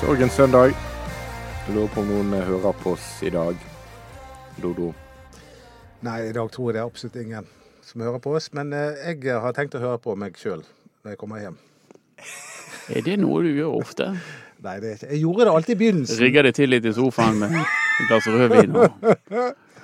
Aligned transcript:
Sorgens 0.00 0.32
søndag. 0.32 0.66
Jeg 1.66 1.74
lurer 1.74 1.88
på 1.94 2.00
om 2.02 2.08
noen 2.10 2.32
eh, 2.36 2.44
hører 2.46 2.74
på 2.82 2.92
oss 2.94 3.06
i 3.26 3.30
dag. 3.32 3.56
Dodo. 4.62 4.92
Nei, 6.06 6.18
i 6.28 6.34
dag 6.36 6.50
tror 6.52 6.70
jeg 6.70 6.76
det 6.76 6.82
er 6.82 6.86
absolutt 6.90 7.18
ingen 7.22 7.48
som 7.86 8.04
hører 8.04 8.20
på 8.22 8.34
oss. 8.38 8.50
Men 8.56 8.72
eh, 8.76 9.14
jeg 9.16 9.40
har 9.42 9.56
tenkt 9.56 9.76
å 9.78 9.82
høre 9.82 9.98
på 10.02 10.14
meg 10.18 10.36
sjøl 10.40 10.62
når 10.62 11.14
jeg 11.14 11.20
kommer 11.20 11.42
hjem. 11.42 11.58
Er 12.94 13.02
det 13.06 13.16
noe 13.22 13.42
du 13.44 13.50
gjør 13.56 13.78
ofte? 13.80 14.10
Nei, 14.64 14.76
det 14.82 14.88
er 14.92 14.96
ikke 14.98 15.10
Jeg 15.12 15.22
gjorde 15.24 15.46
det 15.48 15.54
alltid 15.58 15.74
i 15.74 15.80
begynnelsen. 15.82 16.20
Rigger 16.22 16.46
deg 16.48 16.56
til 16.56 16.70
litt 16.72 16.86
i 16.88 16.94
sofaen 16.96 17.40
med 17.42 17.56
et 17.60 18.10
glass 18.10 18.28
rødvin 18.30 18.76
og 18.76 19.08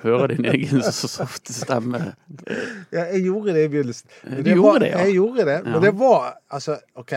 hører 0.03 0.33
din 0.33 0.49
egen 0.51 0.83
så 0.87 1.09
softe 1.11 1.55
stemme. 1.55 2.01
Ja, 2.95 3.05
jeg 3.13 3.25
gjorde 3.27 3.55
det 3.57 3.67
i 3.67 3.73
begynnelsen. 3.75 4.09
Men 4.29 4.45
Du 4.47 4.53
gjorde 4.55 4.85
det, 4.87 4.93
ja. 4.95 5.03
Jeg 5.07 5.17
gjorde 5.19 5.47
det, 5.51 5.59
men 5.67 5.77
Ja. 5.77 5.83
det 5.87 5.93
var 6.01 6.31
Altså, 6.51 6.79
OK. 6.99 7.13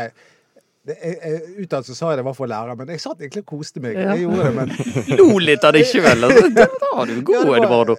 Det- 0.85 0.97
jeg- 1.01 1.19
jeg- 1.23 1.63
Utad 1.65 1.83
så 1.85 1.95
sa 1.95 2.09
jeg 2.11 2.17
det 2.17 2.25
var 2.25 2.33
for 2.37 2.45
å 2.45 2.49
lære, 2.49 2.77
men 2.77 2.87
jeg 2.93 2.99
satt 3.01 3.17
egentlig 3.19 3.41
og 3.41 3.45
koste 3.57 3.81
meg. 3.81 3.95
Ja. 3.97 4.13
Jeg 4.13 4.27
gjorde 4.27 4.43
det, 4.43 4.53
men 4.55 4.69
Lo 5.19 5.37
litt 5.39 5.63
av 5.63 5.73
det 5.77 5.81
ikke 5.87 6.03
vel? 6.05 6.23
Altså, 6.29 6.49
da 6.53 6.67
var 6.93 7.05
du 7.05 7.21
god, 7.21 7.33
Ja, 7.35 7.41
det 7.41 7.49
var- 7.49 7.65
Eduardo. 7.65 7.95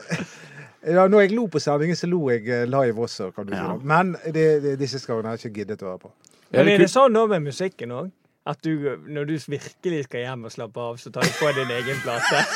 ja, 0.87 1.07
når 1.09 1.21
jeg 1.27 1.33
lo 1.35 1.47
på 1.49 1.59
sendingen, 1.61 1.97
så 1.99 2.07
lo 2.09 2.29
jeg 2.31 2.47
eh, 2.49 2.65
live 2.65 2.95
også, 3.09 3.33
kan 3.35 3.47
du 3.47 3.53
si. 3.53 3.59
Ja. 3.59 3.75
Men 3.83 4.17
det, 4.25 4.63
det, 4.63 4.79
disse 4.79 5.01
gangene 5.07 5.33
har 5.33 5.37
jeg 5.37 5.51
ikke 5.51 5.65
giddet 5.65 5.83
å 5.83 5.91
høre 5.91 5.99
på. 5.99 6.11
Men 6.53 6.65
det 6.67 6.75
er 6.75 6.79
det 6.85 6.91
sånn 6.93 7.11
nå 7.13 7.27
med 7.29 7.43
musikken 7.43 7.91
òg? 7.91 8.11
At 8.47 8.61
du, 8.63 8.93
når 9.11 9.25
du 9.27 9.33
virkelig 9.51 10.05
skal 10.07 10.23
hjem 10.23 10.45
og 10.47 10.53
slappe 10.55 10.79
av, 10.79 10.99
så 11.03 11.11
tar 11.11 11.27
du 11.27 11.33
på 11.35 11.49
din 11.57 11.71
egen 11.75 11.99
plate? 12.05 12.37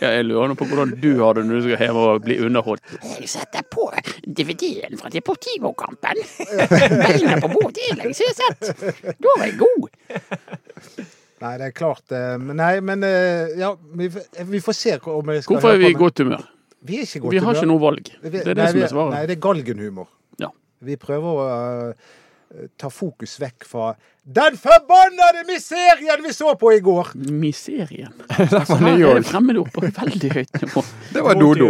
Ja, 0.00 0.10
jeg 0.10 0.24
lurer 0.26 0.50
nå 0.50 0.56
på 0.58 0.66
hvordan 0.68 0.94
du 1.00 1.10
har 1.20 1.36
det 1.36 1.44
når 1.46 1.60
du 1.60 1.66
skal 1.68 1.82
hjem 1.84 1.98
og 2.00 2.24
bli 2.24 2.34
underholdt. 2.44 2.94
Jeg 3.20 3.28
setter 3.30 3.62
på 3.70 3.86
DVD-en 4.26 4.98
fra 5.00 5.08
Deportivo-kampen. 5.12 6.20
Beina 6.72 7.36
på 7.40 7.50
bordet, 7.52 7.76
det 7.78 7.84
er 7.92 8.00
lenge 8.00 8.16
jeg 8.18 8.32
har 8.32 8.38
sett. 8.40 9.14
Da 9.22 9.36
var 9.36 9.44
jeg 9.46 9.54
god. 9.60 9.86
Nei, 11.44 11.52
det 11.60 11.68
er 11.68 11.76
klart 11.76 12.04
det. 12.10 12.24
Nei, 12.56 12.72
men 12.84 13.06
eh, 13.06 13.54
ja, 13.60 13.70
vi, 13.96 14.10
vi 14.50 14.60
får 14.64 14.76
se 14.80 14.96
om 14.98 15.32
jeg 15.34 15.44
skal 15.46 15.58
Hvorfor 15.58 15.76
er 15.76 15.80
vi 15.84 15.92
i 15.92 15.96
godt 16.00 16.24
humør? 16.24 16.44
Vi 16.84 17.00
er 17.00 17.06
ikke 17.06 17.20
i 17.20 17.24
godt 17.24 17.30
humør. 17.30 17.38
Vi 17.38 17.44
har 17.46 17.60
ikke 17.60 17.70
noe 17.70 17.84
valg. 17.84 18.12
Det 18.24 18.34
er 18.42 18.50
det 18.50 18.58
nei, 18.60 18.68
som 18.72 18.82
er 18.82 18.92
svaret. 18.96 19.16
Nei, 19.18 19.24
det 19.30 19.36
er 19.36 19.42
galgenhumor. 19.46 20.08
Ja. 20.42 20.50
Vi 20.84 20.96
prøver 21.00 21.40
å 21.44 21.48
eh, 21.48 22.12
ta 22.80 22.88
fokus 22.92 23.36
vekk 23.42 23.66
fra 23.66 23.92
den 24.24 24.54
forbannede 24.56 25.42
miserien 25.48 26.22
vi 26.24 26.32
så 26.32 26.54
på 26.56 26.70
i 26.72 26.80
går! 26.84 27.10
Miserien. 27.28 28.12
Det 28.38 28.62
var 28.68 28.78
er 28.78 28.96
nyord. 28.96 29.26
fremmedord 29.28 29.72
på 29.74 29.84
veldig 29.84 30.30
høyt 30.32 30.62
nivå. 30.62 30.84
Det 31.12 31.24
var 31.26 31.38
Dodo. 31.40 31.68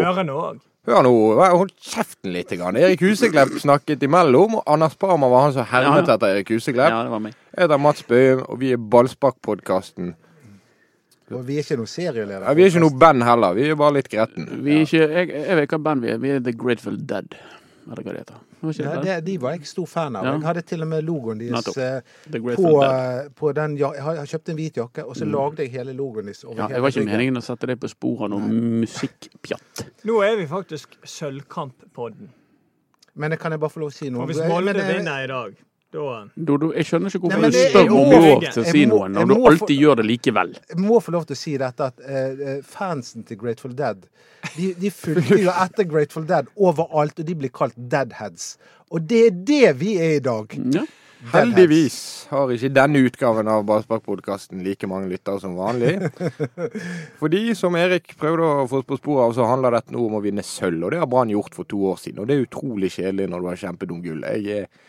Hør 0.84 1.00
nå, 1.06 1.12
hold 1.40 1.70
kjeften 1.80 2.34
litt. 2.34 2.50
Grann. 2.60 2.76
Erik 2.76 3.00
Huseklepp 3.00 3.54
snakket 3.62 4.02
imellom, 4.04 4.58
og 4.60 4.66
Anders 4.68 4.94
Parma 5.00 5.30
var 5.32 5.46
han 5.46 5.54
som 5.56 5.64
hermet 5.70 6.04
Ja, 6.04 6.12
ja. 6.12 6.16
etter 6.18 6.34
Erik 6.34 6.52
Huseklepp. 6.52 6.92
Ja, 6.92 6.98
det 7.06 7.14
var 7.14 7.22
meg. 7.24 7.38
Jeg 7.54 7.64
heter 7.64 7.80
Mats 7.80 8.04
Bøhm, 8.04 8.42
og 8.44 8.60
vi 8.60 8.74
er 8.76 8.82
Ballspark-podkasten. 8.92 10.12
Og 11.32 11.40
vi 11.48 11.56
er 11.56 11.64
ikke 11.64 11.78
noen 11.80 11.88
serieleder. 11.88 12.44
Ja, 12.44 12.52
vi 12.54 12.66
er 12.66 12.70
ikke 12.70 12.82
noe 12.84 12.98
band 13.00 13.24
heller, 13.24 13.56
vi 13.56 13.64
er 13.72 13.78
bare 13.80 13.96
litt 13.96 14.10
gretten. 14.12 14.50
Vi 14.66 14.76
er 14.76 14.84
ikke, 14.84 15.06
jeg, 15.08 15.30
jeg 15.48 15.56
vet 15.62 15.72
hva 15.72 15.80
band 15.88 16.04
vi 16.04 16.12
er. 16.12 16.18
Vi 16.20 16.34
er 16.36 16.44
The 16.44 16.52
Grateful 16.60 17.00
Dead. 17.00 17.32
Eller 17.84 18.02
hva 18.02 18.12
det 18.14 18.20
heter. 18.22 18.36
Var 18.60 18.70
ikke 18.72 18.92
det? 18.94 19.02
det, 19.04 19.14
de 19.26 19.34
var 19.42 19.50
jeg 19.56 19.66
stor 19.68 19.86
fan 19.86 20.16
av. 20.16 20.24
Ja. 20.24 20.32
Jeg 20.38 20.46
hadde 20.48 20.62
til 20.70 20.82
og 20.82 20.88
med 20.88 21.02
logoen 21.04 21.38
deres 21.42 21.76
eh, 21.76 22.00
på, 22.32 22.70
eh, 22.82 23.28
på 23.36 23.52
den 23.54 23.76
ja, 23.76 23.90
Jeg 23.92 24.02
har- 24.02 24.30
kjøpt 24.30 24.48
en 24.48 24.56
hvit 24.56 24.76
jakke, 24.80 25.04
og 25.04 25.16
så 25.16 25.24
lagde 25.28 25.62
jeg 25.66 25.70
hele 25.74 25.92
logoen 25.92 26.24
deres 26.30 26.44
over 26.44 26.56
Ja, 26.56 26.66
hele 26.68 26.74
det 26.78 26.82
var 26.82 26.88
ikke 26.94 27.00
ryggen. 27.02 27.12
meningen 27.12 27.36
å 27.36 27.44
sette 27.44 27.66
det 27.66 27.76
på 27.80 27.88
sporet 27.92 28.24
av 28.24 28.30
noe 28.30 28.40
musikkpjatt. 28.84 29.84
Nå 30.08 30.22
er 30.24 30.36
vi 30.40 30.46
faktisk 30.46 30.96
Sølvkamp-podden. 31.04 32.28
Men 33.14 33.30
jeg 33.30 33.38
kan 33.40 33.52
jeg 33.52 33.60
bare 33.60 33.70
få 33.70 33.80
lov 33.84 33.92
å 33.92 33.94
si 33.94 34.08
noe? 34.10 34.22
Og 34.24 34.28
hvis 34.32 34.40
Molde 34.48 34.74
vinner 34.74 35.22
i 35.22 35.26
dag, 35.30 35.54
da 35.94 36.16
Dodo, 36.34 36.72
jeg 36.74 36.88
skjønner 36.88 37.14
ikke 37.14 37.30
Nei, 37.30 37.38
hvorfor 37.38 37.44
men 37.44 37.54
du 37.54 37.60
spør 37.60 37.94
om 37.94 38.14
lov 38.14 38.46
til 38.48 38.62
å 38.62 38.66
si 38.68 38.84
noe, 38.90 39.10
når 39.14 39.30
du 39.30 39.34
alltid 39.50 39.76
gjør 39.78 40.00
det 40.00 40.08
likevel. 40.08 40.56
Jeg 40.72 40.82
må 40.82 40.98
få 41.04 41.14
lov 41.14 41.28
til 41.28 41.38
å 41.38 41.40
si 41.40 41.54
dette 41.60 41.90
at 41.92 42.04
eh, 42.04 42.58
fansen 42.66 43.26
til 43.28 43.40
Grateful 43.40 43.76
Dead 43.78 44.02
de, 44.56 44.72
de 44.78 44.90
fulgte 44.92 45.38
jo 45.40 45.52
etter 45.52 45.86
Grateful 45.88 46.26
Dead 46.28 46.50
overalt, 46.56 47.18
og 47.18 47.28
de 47.28 47.38
blir 47.38 47.52
kalt 47.54 47.76
Deadheads. 47.76 48.54
Og 48.92 49.06
det 49.08 49.24
er 49.28 49.40
det 49.48 49.64
vi 49.80 49.96
er 50.02 50.18
i 50.18 50.22
dag. 50.24 50.52
Ja. 50.74 50.84
Heldigvis 51.32 52.26
har 52.28 52.50
ikke 52.52 52.68
denne 52.76 53.00
utgaven 53.06 53.48
av 53.48 53.62
Ballspark-podkasten 53.64 54.60
like 54.64 54.88
mange 54.90 55.08
lyttere 55.08 55.40
som 55.40 55.54
vanlig. 55.56 55.94
Fordi, 57.20 57.46
som 57.56 57.78
Erik 57.80 58.12
prøvde 58.20 58.44
å 58.44 58.66
få 58.68 58.82
på 58.84 58.98
sporet 59.00 59.30
av, 59.30 59.36
så 59.38 59.46
handler 59.48 59.78
dette 59.78 59.94
nå 59.94 60.04
om 60.04 60.18
å 60.18 60.24
vinne 60.24 60.44
sølv. 60.44 60.82
Og 60.84 60.92
det 60.92 61.00
har 61.00 61.08
Brann 61.08 61.32
gjort 61.32 61.56
for 61.56 61.68
to 61.70 61.80
år 61.94 62.02
siden. 62.02 62.20
Og 62.20 62.28
det 62.28 62.36
er 62.36 62.44
utrolig 62.44 62.92
kjedelig 62.98 63.30
når 63.32 63.40
du 63.40 63.48
har 63.48 63.62
kjempedum 63.62 64.04
gull. 64.04 64.26
Jeg 64.36 64.58
er 64.58 64.84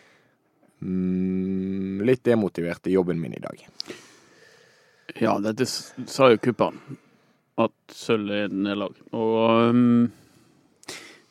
mm, 0.82 2.04
litt 2.08 2.24
demotivert 2.26 2.88
i 2.88 2.96
jobben 2.96 3.22
min 3.22 3.34
i 3.34 3.42
dag. 3.44 3.66
Ja, 5.22 5.38
dette 5.40 5.66
sa 5.66 6.30
jo 6.32 6.42
Kuppan, 6.42 6.80
At 7.56 7.76
sølv 7.94 8.32
er 8.36 8.52
nederlag. 8.52 8.98
Og 9.16 9.70
um, 9.72 10.12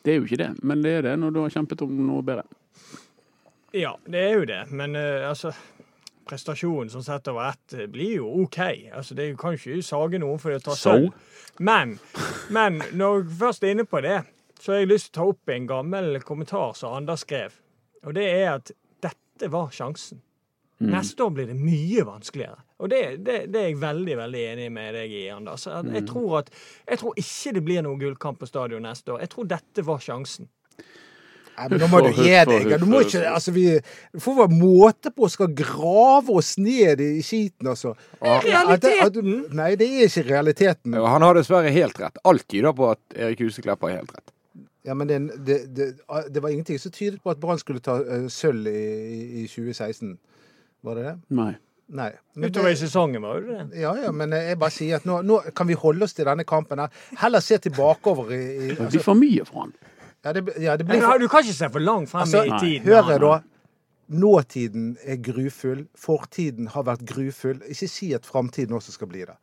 det 0.05 0.12
er 0.15 0.21
jo 0.21 0.28
ikke 0.28 0.41
det, 0.41 0.53
men 0.65 0.84
det 0.84 0.99
er 0.99 1.09
det 1.10 1.19
når 1.21 1.34
du 1.34 1.41
har 1.43 1.53
kjempet 1.53 1.84
om 1.84 1.93
noe 2.06 2.25
bedre. 2.25 2.47
Ja, 3.75 3.97
det 4.06 4.21
er 4.22 4.37
jo 4.38 4.47
det. 4.49 4.62
Men 4.72 4.97
uh, 4.97 5.28
altså 5.28 5.53
Prestasjonen 6.25 6.88
som 6.91 7.03
sett 7.05 7.28
over 7.28 7.50
ett 7.50 7.75
eh, 7.76 7.87
blir 7.87 8.15
jo 8.22 8.28
OK. 8.43 8.59
Altså, 8.94 9.15
det 9.15 9.34
kan 9.37 9.59
ikke 9.59 9.82
sage 9.84 10.21
noen 10.22 10.41
for 10.41 10.56
å 10.56 10.62
ta 10.62 10.76
sølv. 10.78 11.11
Men, 11.61 11.99
men 12.49 12.81
når 12.97 13.19
jeg 13.19 13.37
først 13.43 13.66
er 13.66 13.75
inne 13.75 13.84
på 13.84 14.00
det, 14.00 14.22
så 14.61 14.72
har 14.72 14.81
jeg 14.82 14.91
lyst 14.94 15.11
til 15.11 15.12
å 15.12 15.19
ta 15.19 15.26
opp 15.34 15.53
en 15.53 15.69
gammel 15.69 16.16
kommentar 16.25 16.72
som 16.78 16.97
Anders 16.97 17.26
skrev. 17.26 17.59
Og 18.09 18.16
det 18.16 18.25
er 18.31 18.55
at 18.55 18.72
dette 19.34 19.50
var 19.52 19.74
sjansen. 19.74 20.22
Neste 20.84 21.22
år 21.22 21.30
blir 21.30 21.46
det 21.46 21.54
mye 21.56 22.02
vanskeligere. 22.04 22.58
Og 22.82 22.90
det, 22.90 23.00
det, 23.24 23.36
det 23.52 23.60
er 23.60 23.70
jeg 23.70 23.78
veldig 23.80 24.16
veldig 24.18 24.42
enig 24.50 24.66
med 24.74 24.96
deg 24.98 25.12
i, 25.14 25.22
Anders. 25.32 25.68
Jeg, 25.70 25.86
Jeg, 25.94 26.06
tror 26.10 26.40
at, 26.42 26.50
jeg 26.90 27.00
tror 27.00 27.22
ikke 27.22 27.54
det 27.56 27.62
blir 27.64 27.86
noen 27.86 28.00
gullkamp 28.02 28.42
på 28.42 28.48
stadion 28.50 28.84
neste 28.84 29.14
år. 29.14 29.22
Jeg 29.24 29.32
tror 29.32 29.48
dette 29.54 29.86
var 29.86 30.02
sjansen. 30.04 30.50
Nei, 31.54 31.68
men 31.70 31.84
nå 31.84 31.88
må 31.92 32.00
du 32.02 32.10
gi 32.10 32.34
deg. 32.50 32.72
Du 32.82 32.86
må 32.90 33.04
ikke, 33.04 33.22
altså, 33.30 33.54
vi, 33.54 33.68
får 34.18 34.38
være 34.40 34.58
måte 34.58 35.12
på 35.14 35.28
å 35.28 35.30
skal 35.30 35.52
grave 35.54 36.34
oss 36.34 36.56
ned 36.58 37.00
i 37.04 37.22
skiten, 37.22 37.70
altså. 37.70 37.94
Realiteten! 38.18 39.44
Nei, 39.54 39.70
det 39.78 39.88
er 39.92 40.10
ikke 40.10 40.26
realiteten. 40.32 40.98
Han 40.98 41.26
har 41.26 41.38
dessverre 41.38 41.70
helt 41.74 42.00
rett. 42.02 42.18
Alt 42.26 42.48
tyder 42.50 42.74
på 42.74 42.90
at 42.96 43.14
Erik 43.14 43.46
Huseklepp 43.46 43.86
har 43.86 44.00
helt 44.00 44.16
rett. 44.16 44.33
Ja, 44.84 44.94
men 44.94 45.08
det, 45.08 45.18
det, 45.46 45.58
det, 45.76 45.86
det 46.34 46.42
var 46.44 46.52
ingenting 46.52 46.78
som 46.78 46.92
tydet 46.92 47.22
på 47.24 47.30
at 47.32 47.38
Brann 47.40 47.58
skulle 47.58 47.80
ta 47.80 47.94
uh, 48.04 48.26
sølv 48.28 48.66
i, 48.68 48.82
i, 49.14 49.20
i 49.44 49.46
2016. 49.48 50.18
Var 50.84 50.98
det 50.98 51.04
det? 51.06 51.14
Nei. 51.38 51.54
Nei. 51.94 52.10
Men 52.34 52.50
Utover 52.52 52.72
i 52.72 52.76
sesongen, 52.80 53.22
var 53.24 53.40
det 53.40 53.54
det? 53.70 53.80
ja, 53.80 53.90
ja, 54.02 54.10
men 54.12 54.32
jeg 54.32 54.58
bare 54.60 54.72
sier 54.72 54.96
at 55.00 55.04
nå, 55.08 55.18
nå 55.24 55.38
kan 55.56 55.68
vi 55.68 55.76
holde 55.76 56.04
oss 56.06 56.14
til 56.16 56.24
denne 56.28 56.44
kampen 56.48 56.80
her. 56.80 56.92
Heller 57.20 57.44
se 57.44 57.58
tilbakeover 57.64 58.32
i, 58.32 58.38
i 58.40 58.68
Det 58.68 58.76
blir 58.76 58.86
altså, 58.86 59.02
for 59.04 59.20
mye 59.20 59.44
for 59.48 59.60
han. 59.66 59.75
ja, 60.25 60.32
det, 60.32 60.44
ja, 60.64 60.76
det 60.81 60.87
blir 60.88 61.04
for, 61.04 61.20
Du 61.20 61.28
kan 61.32 61.44
ikke 61.44 61.56
se 61.56 61.69
for 61.72 61.84
langt 61.84 62.12
frem 62.12 62.25
Altså, 62.25 62.44
i 62.44 62.52
tid. 62.52 62.60
tiden. 62.60 62.88
Hør 62.88 63.10
jeg 63.12 63.20
da. 63.25 63.34
Nåtiden 64.25 64.96
er 65.04 65.16
grufull. 65.25 65.87
Fortiden 65.96 66.69
har 66.72 66.84
vært 66.84 67.04
grufull. 67.08 67.60
Ikke 67.72 67.88
si 67.88 68.12
at 68.16 68.26
framtiden 68.28 68.76
også 68.76 68.92
skal 68.92 69.08
bli 69.08 69.25
det. 69.25 69.37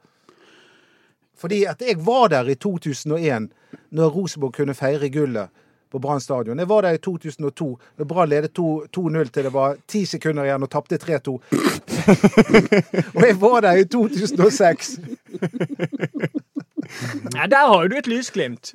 Fordi 1.37 1.63
at 1.63 1.81
jeg 1.81 1.97
var 2.05 2.27
der 2.27 2.49
i 2.49 2.55
2001, 2.55 3.49
når 3.91 4.09
Rosenborg 4.09 4.53
kunne 4.53 4.73
feire 4.73 5.09
gullet 5.09 5.49
på 5.91 5.99
Brann 5.99 6.21
stadion. 6.21 6.59
Jeg 6.59 6.69
var 6.69 6.81
der 6.81 6.91
i 6.95 6.97
2002, 6.97 7.79
når 7.97 8.05
Brann 8.05 8.29
ledet 8.29 8.53
2 8.53 8.85
2-0 8.97 9.29
til 9.29 9.43
det 9.43 9.53
var 9.53 9.75
ti 9.87 10.05
sekunder 10.05 10.47
igjen 10.47 10.63
og 10.63 10.71
tapte 10.71 10.99
3-2. 11.01 11.33
og 13.15 13.25
jeg 13.27 13.41
var 13.41 13.59
der 13.67 13.71
i 13.71 13.85
2006. 13.85 14.95
Ja, 17.35 17.45
der 17.47 17.67
har 17.67 17.87
du 17.87 17.95
et 17.95 18.07
lysglimt. 18.07 18.73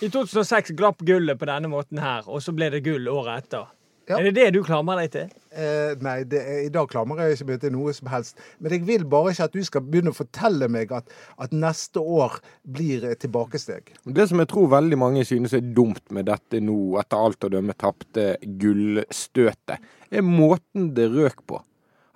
I 0.00 0.08
2006 0.08 0.72
glapp 0.78 1.02
gullet 1.04 1.38
på 1.38 1.44
denne 1.44 1.68
måten 1.68 2.00
her, 2.00 2.24
og 2.26 2.42
så 2.42 2.54
ble 2.56 2.70
det 2.72 2.80
gull 2.86 3.08
året 3.10 3.44
etter. 3.44 3.66
Ja. 4.08 4.18
Er 4.18 4.26
det 4.26 4.32
det 4.34 4.48
du 4.56 4.62
klamrer 4.66 4.98
deg 4.98 5.12
til? 5.14 5.28
Eh, 5.54 5.92
nei, 6.02 6.22
det 6.26 6.40
er, 6.42 6.60
i 6.66 6.70
dag 6.72 6.88
klamrer 6.90 7.28
jeg 7.28 7.36
ikke 7.36 7.48
meg 7.52 7.60
til 7.62 7.72
noe 7.74 7.92
som 7.94 8.08
helst. 8.10 8.40
Men 8.58 8.74
jeg 8.74 8.84
vil 8.88 9.04
bare 9.08 9.30
ikke 9.34 9.46
at 9.46 9.54
du 9.54 9.62
skal 9.66 9.84
begynne 9.86 10.10
å 10.10 10.16
fortelle 10.16 10.68
meg 10.72 10.94
at, 10.96 11.12
at 11.44 11.54
neste 11.54 12.02
år 12.02 12.40
blir 12.66 13.06
et 13.06 13.22
tilbakesteg. 13.22 13.92
Det 14.04 14.26
som 14.30 14.42
jeg 14.42 14.50
tror 14.50 14.72
veldig 14.74 14.98
mange 14.98 15.24
synes 15.28 15.54
er 15.54 15.62
dumt 15.76 16.02
med 16.10 16.26
dette 16.30 16.60
nå, 16.64 16.78
etter 17.00 17.26
alt 17.28 17.46
å 17.46 17.52
dømme 17.52 17.76
tapte 17.78 18.32
gullstøtet, 18.42 19.92
er 20.12 20.26
måten 20.26 20.90
det 20.96 21.08
røk 21.14 21.46
på. 21.46 21.62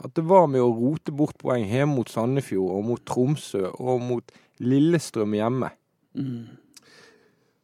At 0.04 0.12
det 0.18 0.26
var 0.28 0.50
med 0.52 0.60
å 0.60 0.74
rote 0.74 1.14
bort 1.14 1.38
poeng 1.40 1.64
hjemme 1.70 2.00
mot 2.00 2.10
Sandefjord 2.12 2.74
og 2.76 2.84
mot 2.90 3.06
Tromsø 3.08 3.70
og 3.78 4.02
mot 4.04 4.34
Lillestrøm 4.60 5.36
hjemme. 5.38 5.70
At 6.16 6.65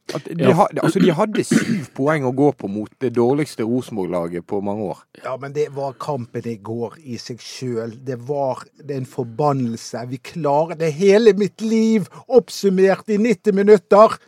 de, 0.06 0.34
Ja. 0.42 0.52
had, 0.52 0.78
altså 0.82 1.00
de 1.00 1.12
hadde 1.14 1.44
syv 1.46 1.86
poeng 1.96 2.24
å 2.28 2.32
gå 2.36 2.50
på 2.58 2.68
mot 2.68 2.90
det 3.00 3.12
dårligste 3.14 3.64
Rosenborg-laget 3.64 4.44
på 4.46 4.60
mange 4.62 4.82
år. 4.92 4.98
Ja, 5.24 5.36
men 5.40 5.52
det 5.52 5.68
var 5.72 5.92
kampen 5.94 6.44
i 6.46 6.56
går 6.56 6.98
i 7.04 7.16
seg 7.22 7.38
sjøl. 7.40 7.94
Det 8.04 8.18
var 8.28 8.64
det 8.84 8.96
en 8.96 9.06
forbannelse. 9.08 10.02
Vi 10.10 10.18
klarer 10.18 10.76
det 10.78 10.92
hele 10.98 11.32
mitt 11.38 11.60
liv 11.64 12.08
oppsummert 12.28 13.08
i 13.08 13.16
90 13.16 13.54
minutter. 13.54 14.18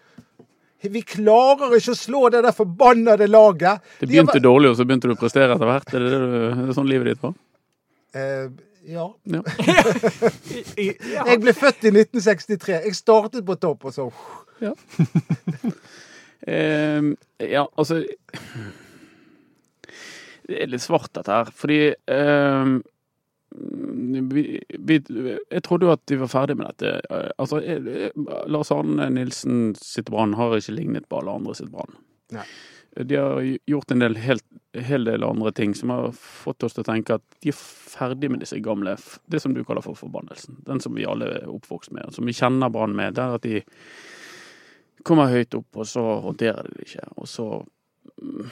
Vi 0.85 1.01
klarer 1.03 1.73
ikke 1.79 1.95
å 1.95 1.97
slå 1.97 2.31
det 2.31 2.43
der 2.45 2.53
forbannede 2.53 3.27
laget. 3.29 3.81
Det 4.01 4.09
De 4.09 4.17
har 4.19 4.25
begynte 4.27 4.43
dårlig, 4.45 4.71
og 4.71 4.77
så 4.77 4.85
begynte 4.85 5.09
du 5.09 5.15
å 5.15 5.21
prestere 5.21 5.55
etter 5.57 5.65
hvert. 5.71 5.95
Er 5.95 5.99
det, 5.99 6.11
det, 6.13 6.19
du- 6.21 6.63
er 6.63 6.67
det 6.69 6.75
sånn 6.77 6.89
livet 6.91 7.07
ditt 7.13 7.23
var? 7.25 7.35
Eh, 8.15 8.49
ja. 8.87 9.07
Ja. 9.25 9.43
Ja. 9.67 11.25
Jeg 11.31 11.41
ble 11.43 11.55
født 11.57 11.87
i 11.89 11.93
1963. 11.93 12.81
Jeg 12.85 12.97
startet 12.99 13.47
på 13.47 13.57
topp, 13.61 13.85
og 13.91 13.95
så 13.97 14.11
Ehm, 16.47 17.15
ja, 17.41 17.63
altså 17.77 18.03
Det 20.45 20.59
er 20.61 20.69
litt 20.69 20.85
svart, 20.85 21.09
dette 21.17 21.33
her. 21.33 21.49
Fordi 21.57 21.79
ehm, 22.13 22.83
vi, 24.35 24.45
vi, 24.79 24.99
Jeg 25.07 25.63
trodde 25.65 25.87
jo 25.89 25.95
at 25.95 26.03
de 26.11 26.19
var 26.21 26.33
ferdig 26.33 26.59
med 26.59 26.69
dette. 26.73 26.99
Eh, 27.09 27.31
Altså, 27.39 27.63
eh, 27.63 28.11
Lars 28.51 28.73
Arne 28.75 29.09
Nilsen 29.15 29.75
sitt 29.81 30.11
Brann 30.11 30.37
har 30.37 30.57
ikke 30.59 30.77
lignet 30.77 31.09
på 31.09 31.23
alle 31.23 31.39
andre 31.41 31.55
sitt 31.57 31.73
Brann. 31.73 31.97
De 32.97 33.17
har 33.17 33.59
gjort 33.67 33.91
en 33.91 33.99
del, 33.99 34.17
helt, 34.23 34.45
hel 34.73 35.05
del 35.05 35.25
andre 35.27 35.53
ting 35.53 35.75
som 35.75 35.91
har 35.91 36.13
fått 36.15 36.63
oss 36.63 36.77
til 36.77 36.85
å 36.85 36.87
tenke 36.87 37.17
at 37.19 37.25
de 37.43 37.51
er 37.51 37.57
ferdig 37.59 38.31
med 38.31 38.43
disse 38.45 38.59
gamle 38.63 38.97
Det 39.31 39.41
som 39.43 39.55
du 39.55 39.65
kaller 39.67 39.83
for 39.83 39.99
forbannelsen. 39.99 40.61
Den 40.67 40.83
som 40.83 40.95
vi 40.95 41.07
alle 41.07 41.33
er 41.41 41.51
oppvokst 41.51 41.95
med, 41.95 42.15
som 42.15 42.27
vi 42.27 42.37
kjenner 42.37 42.71
Brann 42.71 42.95
med. 42.95 43.17
Der 43.19 43.35
at 43.39 43.43
de 43.43 43.65
kommer 45.05 45.33
høyt 45.33 45.55
opp, 45.59 45.69
og 45.77 45.89
så 45.91 46.05
håndterer 46.25 46.69
de 46.69 46.79
det 46.79 46.89
ikke. 46.89 47.09
Og 47.19 47.29
så 47.29 47.49
mm, 48.23 48.49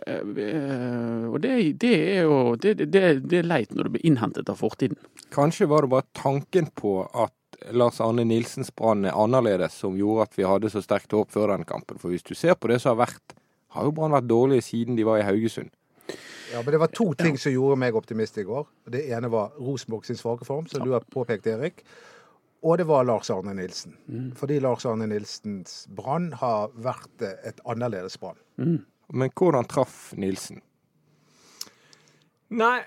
eh, 0.00 1.26
Og 1.28 1.40
det, 1.44 1.54
det 1.82 1.94
er 2.16 2.22
jo 2.24 2.56
det, 2.56 2.74
det, 2.86 3.04
det 3.28 3.42
er 3.42 3.50
leit 3.50 3.74
når 3.74 3.88
det 3.88 3.96
blir 3.96 4.08
innhentet 4.08 4.48
av 4.52 4.60
fortiden. 4.64 4.98
Kanskje 5.34 5.68
var 5.70 5.84
det 5.84 5.92
bare 5.92 6.08
tanken 6.16 6.72
på 6.74 7.02
at 7.12 7.36
Lars 7.76 8.00
Arne 8.04 8.24
Nilsens 8.26 8.70
brann 8.74 9.06
er 9.08 9.16
annerledes 9.16 9.78
som 9.80 9.96
gjorde 9.98 10.28
at 10.28 10.38
vi 10.38 10.46
hadde 10.46 10.70
så 10.72 10.82
sterkt 10.84 11.14
håp 11.16 11.32
før 11.32 11.54
den 11.54 11.66
kampen. 11.68 11.98
For 11.98 12.12
hvis 12.12 12.26
du 12.26 12.34
ser 12.36 12.54
på 12.58 12.70
det 12.70 12.80
som 12.82 12.94
har 12.94 13.06
vært, 13.06 13.36
har 13.76 13.86
jo 13.88 13.92
Brann 13.96 14.14
vært 14.14 14.28
dårlige 14.30 14.64
siden 14.64 14.96
de 14.96 15.04
var 15.04 15.20
i 15.20 15.26
Haugesund. 15.26 15.72
Ja, 16.52 16.62
men 16.62 16.70
det 16.72 16.80
var 16.80 16.92
to 16.94 17.10
ting 17.18 17.36
som 17.40 17.52
gjorde 17.52 17.78
meg 17.80 17.96
optimist 17.98 18.38
i 18.38 18.44
går. 18.46 18.68
Det 18.92 19.02
ene 19.12 19.28
var 19.32 19.56
Rosenborg 19.58 20.06
sin 20.06 20.18
svake 20.18 20.46
form, 20.46 20.68
som 20.70 20.84
du 20.84 20.92
har 20.94 21.04
påpekt, 21.12 21.48
Erik. 21.50 21.82
Og 22.64 22.78
det 22.78 22.86
var 22.88 23.04
Lars 23.04 23.30
Arne 23.30 23.52
Nilsen. 23.54 23.96
Fordi 24.38 24.60
Lars 24.62 24.86
Arne 24.86 25.08
Nilsens 25.10 25.84
brann 25.92 26.30
har 26.40 26.70
vært 26.72 27.26
et 27.26 27.60
annerledes 27.66 28.16
brann. 28.22 28.38
Men 29.12 29.34
hvordan 29.36 29.68
traff 29.68 30.14
Nilsen? 30.16 30.62
Nei, 32.56 32.78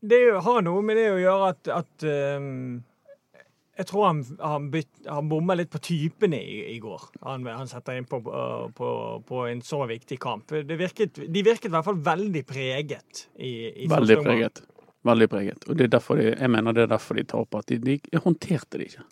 det 0.00 0.22
har 0.44 0.62
noe 0.64 0.82
med 0.82 0.96
det 0.96 1.10
å 1.12 1.20
gjøre 1.20 1.48
at, 1.52 1.68
at 1.68 2.04
ehm, 2.08 2.80
Jeg 3.78 3.86
tror 3.86 4.08
han, 4.08 4.22
han, 4.42 4.64
han 5.06 5.28
bomma 5.30 5.54
litt 5.54 5.70
på 5.70 5.78
typene 5.86 6.40
i, 6.42 6.56
i 6.74 6.78
går. 6.82 7.04
Han, 7.22 7.44
han 7.46 7.68
setter 7.70 7.98
inn 7.98 8.08
på, 8.10 8.18
på, 8.74 8.88
på 9.28 9.42
en 9.46 9.60
så 9.62 9.84
viktig 9.86 10.18
kamp. 10.18 10.50
Det 10.50 10.78
virket, 10.80 11.20
de 11.22 11.44
virket 11.46 11.70
i 11.70 11.74
hvert 11.76 11.86
fall 11.86 12.00
veldig 12.08 12.42
preget 12.48 13.28
i, 13.36 13.52
i 13.84 13.86
Veldig 13.90 14.16
preget. 14.24 14.64
Veldig 15.06 15.28
preget. 15.30 15.68
Og 15.68 15.78
det 15.78 15.86
er 15.86 15.94
derfor 15.94 16.18
de, 16.18 16.32
jeg 16.32 16.50
mener 16.50 16.74
det 16.74 16.88
er 16.88 16.90
derfor 16.90 17.20
de 17.20 17.24
taper. 17.30 17.62
At 17.62 17.70
de, 17.70 18.00
de 18.02 18.22
håndterte 18.24 18.80
det 18.80 18.90
ikke. 18.90 19.06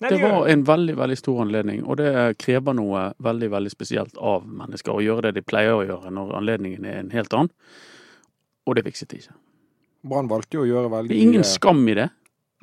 Nei, 0.00 0.10
Det 0.10 0.18
var 0.22 0.48
en 0.48 0.62
veldig 0.64 0.94
veldig 0.96 1.16
stor 1.20 1.42
anledning, 1.44 1.82
og 1.84 1.98
det 2.00 2.10
krever 2.40 2.72
noe 2.72 3.10
veldig 3.20 3.50
veldig 3.52 3.72
spesielt 3.72 4.16
av 4.16 4.46
mennesker 4.48 4.96
å 4.96 5.02
gjøre 5.04 5.28
det 5.28 5.34
de 5.36 5.42
pleier 5.44 5.76
å 5.76 5.82
gjøre 5.84 6.12
når 6.16 6.32
anledningen 6.38 6.86
er 6.88 7.02
en 7.02 7.10
helt 7.12 7.36
annen. 7.36 7.52
Og 8.64 8.78
det 8.78 8.86
fikset 8.86 9.12
de 9.12 9.20
ikke. 9.20 9.36
Brann 10.08 10.30
valgte 10.30 10.56
jo 10.56 10.64
å 10.64 10.70
gjøre 10.70 10.92
veldig 10.94 11.12
Det 11.12 11.18
er 11.18 11.28
ingen 11.28 11.44
skam 11.44 11.84
i 11.92 11.98
det. 11.98 12.08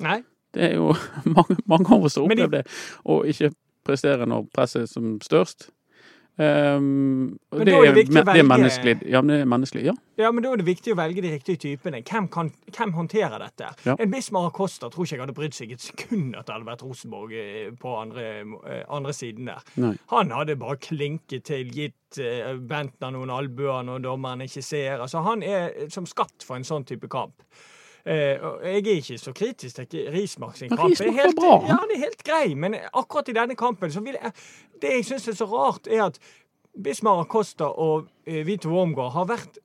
Nei. 0.02 0.18
Det 0.54 0.70
er 0.70 0.76
jo 0.78 0.92
mange, 1.36 1.58
mange 1.66 1.94
av 1.94 2.06
oss 2.08 2.18
Men 2.20 2.30
opplevd 2.30 2.60
det. 2.60 2.64
Å 3.04 3.22
ikke 3.28 3.52
prestere 3.88 4.28
når 4.28 4.48
presset 4.54 4.84
er 4.84 4.92
som 4.92 5.18
størst. 5.24 5.70
Um, 6.40 7.36
Men 7.50 7.66
det, 7.66 7.72
er 7.74 7.80
det 7.82 7.88
er, 7.88 7.94
viktig 7.96 8.20
det 8.22 8.38
er 8.38 8.44
menneskelig. 8.46 8.92
Ja, 9.10 9.20
men 9.24 9.32
det 9.32 9.38
er 9.42 9.48
menneskelig. 9.50 9.82
Ja. 9.88 9.94
Ja, 10.20 10.28
men 10.30 10.44
Da 10.44 10.52
er 10.52 10.60
det 10.60 10.66
viktig 10.68 10.92
å 10.94 10.98
velge 10.98 11.22
de 11.24 11.32
riktige 11.32 11.58
typene. 11.64 11.98
Hvem, 12.06 12.28
kan, 12.30 12.52
hvem 12.76 12.92
håndterer 12.94 13.42
dette? 13.42 13.72
Ja. 13.86 13.96
En 13.98 14.12
Bismar 14.12 14.52
Costa 14.54 14.86
tror 14.86 15.02
ikke 15.02 15.16
jeg 15.16 15.24
hadde 15.24 15.34
brydd 15.34 15.56
seg 15.56 15.72
et 15.74 15.82
sekund 15.82 16.36
at 16.38 16.46
det 16.46 16.54
hadde 16.54 16.68
vært 16.68 16.84
Rosenborg 16.86 17.34
eh, 17.34 17.72
på 17.74 17.96
andre, 17.98 18.28
eh, 18.70 18.84
andre 18.86 19.14
siden 19.18 19.50
der. 19.50 19.66
Nei. 19.82 19.96
Han 20.14 20.30
hadde 20.36 20.54
bare 20.62 20.78
klinket 20.78 21.48
til, 21.50 21.72
gitt 21.74 22.20
uh, 22.22 22.54
Bentner 22.70 23.16
noen 23.16 23.34
albuer 23.34 23.82
når 23.88 24.06
dommeren 24.06 24.46
ikke 24.46 24.62
ser. 24.62 25.02
Altså, 25.02 25.24
Han 25.26 25.42
er 25.42 25.90
som 25.90 26.06
skatt 26.06 26.46
for 26.46 26.54
en 26.54 26.66
sånn 26.66 26.86
type 26.86 27.10
kamp. 27.10 27.42
Eh, 28.08 28.40
jeg 28.64 28.80
er 28.86 29.00
ikke 29.02 29.18
så 29.20 29.32
kritisk 29.36 29.82
til 29.90 30.08
Rismark 30.14 30.56
sin 30.56 30.70
kamp. 30.72 30.88
Rismark 30.88 31.10
er 31.12 31.20
helt, 31.20 31.36
bra. 31.36 31.54
Ja, 31.68 31.76
han 31.82 31.92
er 31.94 32.02
helt 32.06 32.22
grei, 32.24 32.54
men 32.56 32.76
akkurat 32.92 33.28
i 33.28 33.36
denne 33.36 33.56
kampen 33.58 33.92
så 33.92 34.00
vil 34.04 34.16
jeg 34.16 34.32
Det 34.80 34.92
jeg 34.94 35.04
syns 35.04 35.28
er 35.28 35.34
så 35.34 35.48
rart, 35.50 35.88
er 35.90 36.04
at 36.06 36.18
Bismar 36.78 37.20
Acosta 37.24 37.66
og 37.68 38.06
eh, 38.26 38.44
Vito 38.46 38.70
Wormgård 38.70 39.12
har 39.12 39.26
vært 39.26 39.58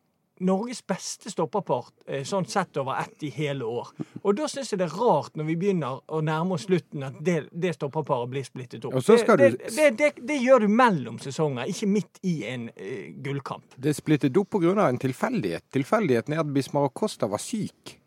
Norges 0.43 0.81
beste 0.89 1.29
stopperpar 1.31 1.91
eh, 2.09 2.23
sånn 2.25 2.47
sett 2.49 2.75
over 2.81 2.97
ett 2.99 3.23
i 3.23 3.29
hele 3.31 3.63
år. 3.69 3.91
Og 4.23 4.33
da 4.35 4.47
syns 4.49 4.73
jeg 4.73 4.81
det 4.81 4.87
er 4.89 4.95
rart 4.97 5.37
når 5.39 5.47
vi 5.51 5.55
begynner 5.61 6.01
å 6.09 6.19
nærme 6.25 6.57
oss 6.57 6.65
slutten, 6.65 7.05
at 7.05 7.21
det, 7.23 7.37
det 7.53 7.75
stopperparet 7.77 8.31
blir 8.33 8.43
splittet 8.43 8.83
opp. 8.89 8.97
Og 8.97 9.05
så 9.05 9.19
skal 9.21 9.37
det, 9.39 9.51
du- 9.53 9.57
det, 9.61 9.73
det, 9.77 9.89
det, 10.01 10.27
det 10.33 10.41
gjør 10.41 10.65
du 10.65 10.73
mellom 10.73 11.21
sesonger, 11.21 11.69
ikke 11.69 11.91
midt 11.93 12.19
i 12.27 12.39
en 12.49 12.67
uh, 12.73 13.09
gullkamp. 13.23 13.77
Det 13.77 13.93
er 13.93 13.99
splittet 14.01 14.41
opp 14.41 14.57
pga. 14.57 14.73
en 14.89 14.99
tilfeldighet. 14.99 15.69
Tilfeldigheten 15.77 16.33
er 16.35 16.41
at 16.43 16.51
Bismar 16.57 16.89
Acosta 16.89 17.29
var 17.29 17.39
syk 17.39 17.99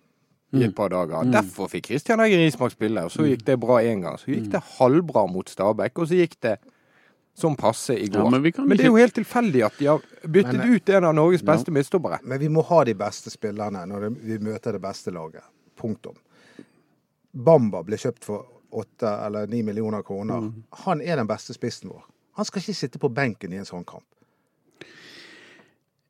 i 0.52 0.62
et 0.64 0.74
par 0.76 0.92
dager. 0.92 1.26
Derfor 1.32 1.68
fikk 1.72 1.90
Christian 1.90 2.22
Egger 2.22 2.38
Rismark 2.44 2.74
spille, 2.76 3.04
og 3.06 3.12
så 3.12 3.26
gikk 3.26 3.44
det 3.46 3.58
bra 3.60 3.80
én 3.82 4.04
gang. 4.04 4.18
Så 4.20 4.30
gikk 4.30 4.50
det 4.52 4.62
halvbra 4.78 5.26
mot 5.30 5.48
Stabæk, 5.50 5.98
og 5.98 6.10
så 6.10 6.20
gikk 6.20 6.38
det 6.46 6.56
som 7.36 7.56
passe 7.56 7.98
i 7.98 8.06
går. 8.08 8.24
Ja, 8.24 8.30
men 8.30 8.42
men, 8.42 8.76
det 8.76 8.86
er 8.86 8.92
jo 8.92 8.96
helt 8.96 9.14
tilfeldig 9.14 9.64
at 9.66 9.78
de 9.78 9.86
har 9.90 10.04
byttet 10.22 10.56
Men, 10.56 10.60
eh, 10.60 10.76
ut 10.76 10.88
en 10.88 11.04
av 11.04 11.14
Norges 11.14 11.42
beste 11.42 11.70
midtstoppere. 11.70 12.18
Men 12.22 12.40
vi 12.40 12.48
må 12.48 12.62
ha 12.64 12.84
de 12.84 12.94
beste 12.94 13.30
spillerne 13.30 13.84
når 13.86 14.08
vi 14.22 14.38
møter 14.38 14.72
det 14.72 14.80
beste 14.80 15.12
laget. 15.12 15.44
Punktum. 15.76 16.16
Bamba 17.32 17.82
ble 17.84 17.98
kjøpt 18.00 18.24
for 18.24 18.46
åtte 18.72 19.10
eller 19.26 19.46
ni 19.46 19.62
millioner 19.62 20.02
kroner. 20.02 20.52
Han 20.86 21.02
er 21.02 21.16
den 21.16 21.28
beste 21.28 21.52
spissen 21.52 21.90
vår. 21.92 22.04
Han 22.36 22.44
skal 22.44 22.62
ikke 22.62 22.74
sitte 22.74 22.98
på 22.98 23.08
benken 23.12 23.52
i 23.52 23.60
en 23.60 23.68
sånn 23.68 23.84
kamp. 23.84 24.04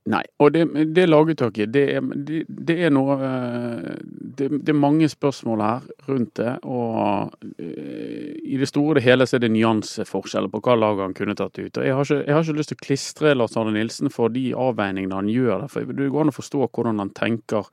Nei. 0.06 0.22
Og 0.38 0.52
det, 0.54 0.62
det 0.94 1.08
laguttaket, 1.08 1.72
det 1.74 2.00
det, 2.26 2.44
det 2.46 2.76
er 2.86 2.92
noe 2.94 3.16
eh, 3.18 3.96
det, 4.38 4.48
det 4.66 4.72
er 4.72 4.78
mange 4.78 5.08
spørsmål 5.10 5.62
her 5.64 5.86
rundt 6.08 6.34
det. 6.40 6.52
Og 6.64 7.34
eh, 7.58 8.32
i 8.44 8.58
det 8.60 8.68
store 8.70 8.94
og 8.94 8.98
det 9.00 9.04
hele 9.06 9.26
så 9.28 9.38
er 9.38 9.44
det 9.44 9.52
nyanseforskjeller 9.54 10.52
på 10.52 10.62
hva 10.64 10.76
lag 10.78 11.02
han 11.04 11.16
kunne 11.16 11.36
tatt 11.38 11.58
ut. 11.58 11.80
Og 11.80 11.86
jeg 11.86 11.96
har 11.96 12.08
ikke, 12.08 12.22
jeg 12.22 12.36
har 12.36 12.44
ikke 12.46 12.58
lyst 12.60 12.72
til 12.72 12.78
å 12.80 12.84
klistre 12.86 13.34
Lars 13.36 13.56
Arne 13.58 13.74
Nilsen 13.76 14.12
for 14.14 14.32
de 14.34 14.48
avveiningene 14.56 15.20
han 15.20 15.30
gjør 15.32 15.64
der. 15.64 15.72
For 15.72 15.96
det 16.00 16.10
går 16.12 16.26
an 16.26 16.34
å 16.34 16.36
forstå 16.36 16.66
hvordan 16.66 17.02
han 17.04 17.14
tenker. 17.16 17.70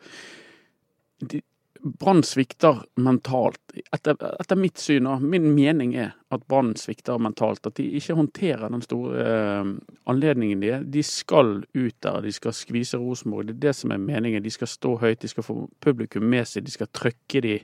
De- 1.23 1.43
Brann 1.83 2.23
svikter 2.23 2.85
mentalt. 2.95 3.59
Etter, 3.91 4.15
etter 4.39 4.55
mitt 4.55 4.79
syn 4.79 5.07
og 5.09 5.23
min 5.27 5.49
mening 5.51 5.91
er 5.99 6.13
at 6.31 6.45
Brann 6.47 6.71
svikter 6.79 7.19
mentalt. 7.19 7.65
At 7.67 7.75
de 7.75 7.89
ikke 7.99 8.15
håndterer 8.15 8.71
den 8.71 8.85
store 8.85 9.25
eh, 9.27 9.73
anledningen 10.09 10.63
de 10.63 10.71
er. 10.77 10.87
De 10.87 11.03
skal 11.03 11.57
ut 11.75 11.97
der, 12.05 12.21
de 12.23 12.31
skal 12.31 12.55
skvise 12.55 12.99
Rosenborg. 13.01 13.49
Det 13.49 13.57
er 13.57 13.61
det 13.67 13.75
som 13.81 13.91
er 13.91 13.99
meningen. 13.99 14.43
De 14.45 14.53
skal 14.53 14.71
stå 14.71 14.95
høyt, 15.03 15.21
de 15.21 15.31
skal 15.33 15.43
få 15.43 15.57
publikum 15.83 16.23
med 16.31 16.47
seg, 16.47 16.63
de 16.63 16.71
skal 16.71 16.91
trykke 16.95 17.43
de 17.43 17.57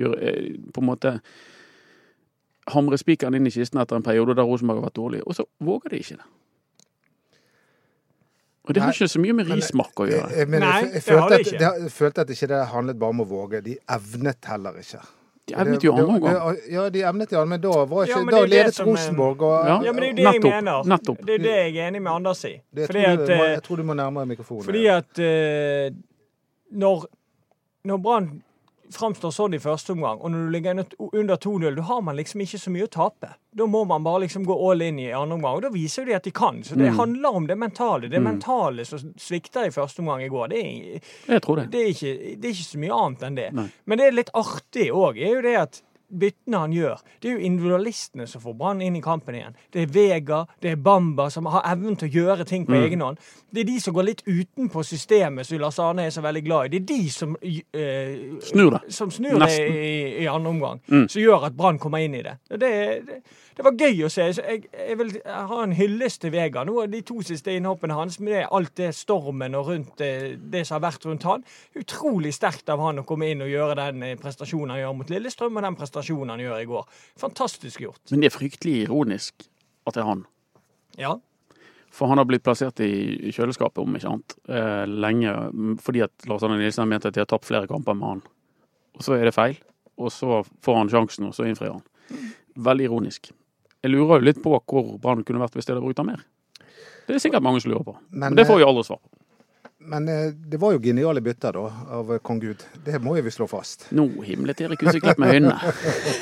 gjøre, 0.00 0.20
eh, 0.20 0.58
På 0.74 0.82
en 0.82 0.90
måte 0.90 1.16
hamre 2.70 2.98
spikeren 2.98 3.38
inn 3.38 3.46
i 3.46 3.54
kisten 3.54 3.80
etter 3.82 3.98
en 3.98 4.06
periode 4.06 4.34
der 4.38 4.46
Rosenborg 4.46 4.82
har 4.82 4.90
vært 4.90 4.98
dårlig. 4.98 5.22
Og 5.26 5.38
så 5.38 5.46
våger 5.62 5.94
de 5.94 6.02
ikke 6.02 6.18
det. 6.18 6.30
Og 8.62 8.74
det 8.74 8.82
har 8.82 8.92
ikke 8.94 9.08
så 9.10 9.18
mye 9.18 9.32
med 9.34 9.48
men- 9.48 9.58
Rismark 9.58 9.98
å 9.98 10.06
gjøre. 10.06 10.28
Jeg, 10.30 10.38
jeg, 10.38 10.48
mener, 10.48 10.66
Nei, 10.66 10.76
jeg, 10.82 10.92
jeg, 10.92 11.02
det 11.02 11.16
har 11.18 11.28
følte 11.28 11.32
det 11.32 11.40
at, 11.40 11.58
det, 11.58 11.82
jeg 11.82 11.90
følte 11.96 12.20
at 12.20 12.30
ikke 12.36 12.48
det 12.52 12.60
handlet 12.70 12.98
bare 13.00 13.10
om 13.16 13.20
å 13.24 13.26
våge. 13.26 13.60
De 13.64 13.74
evnet 13.96 14.48
heller 14.52 14.78
ikke. 14.78 15.00
De 15.50 15.54
evnet 15.58 15.82
jo 15.82 15.92
andre 15.98 16.18
gang. 16.22 16.58
Ja, 16.70 16.84
de 16.94 17.00
evnet 17.02 17.32
jo, 17.34 17.40
men 17.50 17.60
da, 17.60 17.72
var 17.90 18.06
Ja, 18.06 18.12
ikke, 18.12 18.20
men 18.28 18.34
da 18.36 18.42
det 18.44 18.50
ledet 18.52 18.74
som 18.76 18.86
Rosenborg. 18.86 19.42
Og, 19.42 19.66
Ja. 19.66 19.80
Ja, 19.82 19.92
men 19.92 20.00
det 20.00 20.06
er 20.06 20.12
jo 20.12 20.14
det 20.20 20.28
jeg 20.28 20.42
mener. 20.46 20.84
nettopp. 20.92 21.24
Det 21.26 21.34
er 21.34 21.42
det 21.42 21.56
jeg 21.56 21.76
er 21.76 21.88
enig 21.90 22.02
med 22.02 22.12
Anders 22.12 22.44
i. 22.44 22.52
det 22.70 22.86
Fordi 22.86 23.02
tror 23.02 23.12
at, 23.12 23.26
du, 23.26 23.32
eh, 23.32 23.50
jeg 23.56 23.62
tror 23.66 23.76
du 23.76 23.82
må 23.82 23.94
nærmere 23.98 24.26
mikrofonen. 24.30 24.64
fordi 24.64 24.86
at 24.86 25.18
uh, 25.18 25.98
når, 26.84 27.06
når 27.84 27.98
Brann 28.06 28.30
framstår 28.92 29.32
sånn 29.34 29.54
i 29.54 29.58
første 29.58 29.90
omgang, 29.96 30.20
og 30.20 30.30
når 30.30 30.46
du 30.46 30.50
ligger 30.54 30.70
under- 30.70 31.18
under 31.20 31.36
2-0, 31.36 31.76
da 31.76 31.82
har 31.82 32.00
man 32.02 32.16
liksom 32.16 32.40
ikke 32.44 32.58
så 32.60 32.70
mye 32.70 32.86
å 32.86 32.90
tape. 32.90 33.34
Da 33.54 33.64
må 33.66 33.86
man 33.86 34.02
bare 34.04 34.20
liksom 34.22 34.44
gå 34.46 34.56
all 34.70 34.80
in 34.82 34.98
i 34.98 35.10
andre 35.10 35.34
omgang, 35.36 35.56
og 35.56 35.62
da 35.62 35.68
viser 35.70 36.04
de 36.06 36.14
at 36.14 36.22
de 36.24 36.30
kan. 36.30 36.62
Så 36.62 36.76
det 36.76 36.90
Mm. 36.92 36.96
handler 36.96 37.34
om 37.34 37.46
det 37.46 37.56
mentale. 37.58 38.08
Det 38.08 38.20
Mm. 38.20 38.38
mentale 38.38 38.84
som 38.86 38.98
svikta 39.16 39.66
i 39.66 39.70
første 39.70 39.98
omgang 40.00 40.22
i 40.22 40.28
går. 40.28 40.48
Det 40.48 40.58
er, 41.28 41.40
det. 41.40 41.70
det 41.70 41.80
er, 41.80 41.88
ikke, 41.88 42.40
det 42.40 42.44
er 42.44 42.52
ikke 42.52 42.72
så 42.72 42.78
mye 42.78 42.92
annet 43.04 43.22
enn 43.22 43.34
det. 43.34 43.52
Nei. 43.52 43.70
Men 43.86 43.98
det 43.98 44.06
er 44.06 44.12
litt 44.12 44.30
artig 44.34 44.90
òg, 44.90 45.16
er 45.20 45.34
jo 45.34 45.42
det 45.42 45.56
at 45.56 45.82
byttene 46.12 46.58
han 46.58 46.72
gjør, 46.72 47.00
det 47.20 47.30
er 47.30 47.32
jo 47.38 47.46
individualistene 47.46 48.26
som 48.28 48.40
får 48.44 48.54
Brann 48.58 48.82
inn 48.82 48.96
i 48.96 49.00
kampen 49.00 49.34
igjen. 49.34 49.54
Det 49.72 49.82
er 49.82 49.86
Vega, 49.94 50.42
det 50.60 50.70
er 50.72 50.76
Bamba 50.76 51.30
som 51.30 51.46
har 51.46 51.62
evnen 51.72 51.96
til 51.96 52.08
å 52.08 52.12
gjøre 52.12 52.44
ting 52.46 52.66
på 52.66 52.72
Mm. 52.72 52.82
egen 52.84 53.00
hånd. 53.00 53.18
Det 53.52 53.60
er 53.60 53.64
de 53.64 53.80
som 53.80 53.94
går 53.94 54.04
litt 54.04 54.22
utenpå 54.26 54.84
systemet 54.84 55.46
som 55.46 55.58
Lars 55.58 55.78
Arne 55.78 56.06
er 56.06 56.10
så 56.10 56.22
veldig 56.22 56.44
glad 56.44 56.64
i. 56.66 56.68
Det 56.78 56.80
er 56.82 56.86
de 56.96 57.10
som 57.10 57.36
eh, 57.42 58.40
Snur 58.40 58.70
det. 58.70 58.80
Som 58.92 59.10
snur 59.10 59.38
det 59.38 59.50
i, 59.60 60.22
i 60.22 60.26
andre 60.26 60.50
omgang. 60.50 60.80
Mm. 60.88 61.08
Som 61.08 61.22
gjør 61.22 61.46
at 61.46 61.56
Brann 61.56 61.78
kommer 61.78 61.98
inn 62.04 62.14
i 62.14 62.22
det. 62.22 62.36
Det, 62.48 62.70
det, 63.06 63.22
det 63.56 63.64
var 63.66 63.76
gøy 63.76 64.04
å 64.06 64.10
se. 64.12 64.28
Jeg, 64.32 64.64
jeg 64.72 64.98
vil 65.00 65.12
ha 65.26 65.58
en 65.62 65.74
hyllest 65.76 66.22
til 66.24 66.32
Vega. 66.34 66.64
Nå 66.64 66.86
de 66.92 67.02
to 67.06 67.18
siste 67.26 67.52
innhoppene 67.52 67.96
hans 67.96 68.18
med 68.24 68.46
alt 68.48 68.74
det 68.80 68.92
stormen 68.96 69.56
og 69.58 69.68
rundt 69.68 69.96
det, 70.00 70.12
det 70.52 70.64
som 70.68 70.78
har 70.78 70.86
vært 70.86 71.04
rundt 71.08 71.26
han. 71.28 71.44
Utrolig 71.78 72.32
sterkt 72.36 72.72
av 72.72 72.80
han 72.82 73.02
å 73.02 73.06
komme 73.08 73.28
inn 73.32 73.44
og 73.44 73.50
gjøre 73.52 73.76
den 73.82 74.06
eh, 74.06 74.16
prestasjonen 74.20 74.74
han 74.74 74.82
gjør 74.82 74.96
mot 75.00 75.12
Lillestrøm, 75.12 75.58
og 75.58 75.66
den 75.66 75.76
prestasjonen 75.80 76.34
han 76.34 76.44
gjør 76.44 76.62
i 76.62 76.70
går. 76.70 77.02
Fantastisk 77.20 77.84
gjort. 77.84 78.02
Men 78.12 78.24
det 78.24 78.30
er 78.30 78.36
fryktelig 78.38 78.78
ironisk 78.86 79.46
at 79.86 79.96
det 79.96 80.04
er 80.04 80.08
han. 80.08 80.24
Ja. 81.00 81.16
For 81.92 82.08
han 82.08 82.20
har 82.20 82.28
blitt 82.28 82.44
plassert 82.46 82.80
i 82.80 83.28
kjøleskapet, 83.34 83.82
om 83.82 83.98
ikke 83.98 84.14
annet, 84.14 84.36
eh, 84.48 84.84
lenge. 84.88 85.34
Fordi 85.84 86.06
at 86.06 86.28
Lars 86.30 86.44
Arne 86.46 86.56
Nilsen 86.56 86.86
har 86.86 86.88
ment 86.94 87.04
at 87.04 87.12
de 87.12 87.20
har 87.20 87.28
tapt 87.28 87.50
flere 87.50 87.68
kamper 87.68 87.98
med 87.98 88.08
han. 88.08 88.24
Og 88.96 89.04
så 89.04 89.18
er 89.18 89.28
det 89.28 89.36
feil. 89.36 89.60
Og 90.00 90.08
så 90.08 90.40
får 90.64 90.78
han 90.78 90.88
sjansen, 90.88 91.28
og 91.28 91.36
så 91.36 91.44
innfrir 91.44 91.74
han. 91.74 91.84
Veldig 92.56 92.88
ironisk. 92.88 93.32
Jeg 93.82 93.90
lurer 93.90 94.20
jo 94.20 94.26
litt 94.28 94.42
på 94.42 94.52
hvor 94.60 94.92
Brann 95.02 95.24
kunne 95.26 95.40
vært 95.42 95.54
hvis 95.58 95.66
de 95.66 95.72
hadde 95.74 95.82
brukt 95.84 95.98
han 95.98 96.06
mer. 96.06 96.22
Det 97.08 97.16
er 97.16 97.18
sikkert 97.18 97.42
mange 97.42 97.60
som 97.60 97.72
lurer 97.72 97.84
på. 97.84 97.96
Men, 98.10 98.28
Men 98.30 98.36
det 98.38 98.46
får 98.46 98.60
vi 98.62 98.64
aldri 98.68 98.84
svar 98.86 99.00
på. 99.02 99.08
Men 99.82 100.04
eh, 100.08 100.28
det 100.30 100.60
var 100.62 100.76
jo 100.76 100.78
geniale 100.78 101.20
bytter 101.20 101.56
da, 101.58 101.64
av 101.98 102.12
eh, 102.14 102.20
kong 102.22 102.38
Gud. 102.40 102.62
Det 102.86 103.00
må 103.02 103.16
jo 103.18 103.22
vi 103.26 103.32
slå 103.34 103.48
fast. 103.50 103.88
Nå 103.90 104.04
himlet 104.22 104.60
Erik 104.62 104.84
Huseklepp 104.86 105.18
med 105.18 105.34
øynene. 105.34 105.56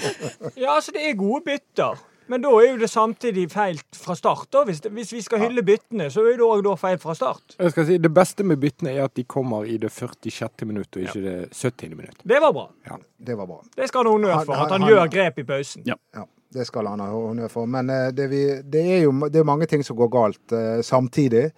ja, 0.62 0.72
altså 0.78 0.94
det 0.96 1.04
er 1.10 1.18
gode 1.20 1.44
bytter. 1.44 2.00
Men 2.30 2.44
da 2.44 2.50
er 2.62 2.68
jo 2.70 2.78
det 2.78 2.88
samtidig 2.88 3.48
feil 3.50 3.80
fra 3.98 4.14
start. 4.14 4.46
da. 4.54 4.62
Hvis, 4.64 4.80
hvis 4.86 5.12
vi 5.12 5.20
skal 5.26 5.42
hylle 5.42 5.64
byttene, 5.66 6.06
så 6.14 6.22
er 6.30 6.36
det 6.38 6.46
òg 6.46 6.62
da 6.64 6.76
feil 6.78 6.96
fra 7.02 7.12
start. 7.18 7.56
Jeg 7.58 7.72
skal 7.74 7.88
si, 7.88 7.96
Det 7.98 8.12
beste 8.14 8.46
med 8.46 8.60
byttene 8.62 8.92
er 8.94 9.08
at 9.08 9.16
de 9.18 9.24
kommer 9.28 9.66
i 9.66 9.76
det 9.82 9.90
46. 9.92 10.64
minutt, 10.70 10.94
og 10.94 11.02
ikke 11.08 11.24
det 11.24 11.36
70. 11.58 11.96
minutt. 11.98 12.20
Det 12.22 12.38
var 12.40 12.54
bra. 12.54 12.68
Ja. 12.86 12.96
Det 13.18 13.36
var 13.36 13.50
bra. 13.50 13.58
Det 13.76 13.88
skal 13.90 14.04
han 14.04 14.06
ha 14.06 14.12
honnør 14.16 14.36
Han- 14.38 14.46
for. 14.46 14.54
han- 14.54 14.66
At 14.66 14.72
han 14.78 14.86
han- 14.86 14.90
gjør 14.94 15.10
grep 15.18 15.38
i 15.42 15.44
pausen. 15.50 15.82
Ja. 15.90 15.98
Ja, 16.14 16.24
det 16.54 16.66
skal 16.66 16.88
han 16.90 17.02
ha 17.02 17.08
honnør 17.12 17.50
for. 17.52 17.68
Men 17.70 17.90
eh, 17.92 18.08
det, 18.14 18.28
vi, 18.32 18.42
det 18.62 18.84
er 18.96 19.04
jo 19.04 19.14
det 19.28 19.42
er 19.42 19.48
mange 19.48 19.68
ting 19.70 19.84
som 19.86 19.98
går 19.98 20.10
galt 20.12 20.54
eh, 20.56 20.80
samtidig. 20.86 21.50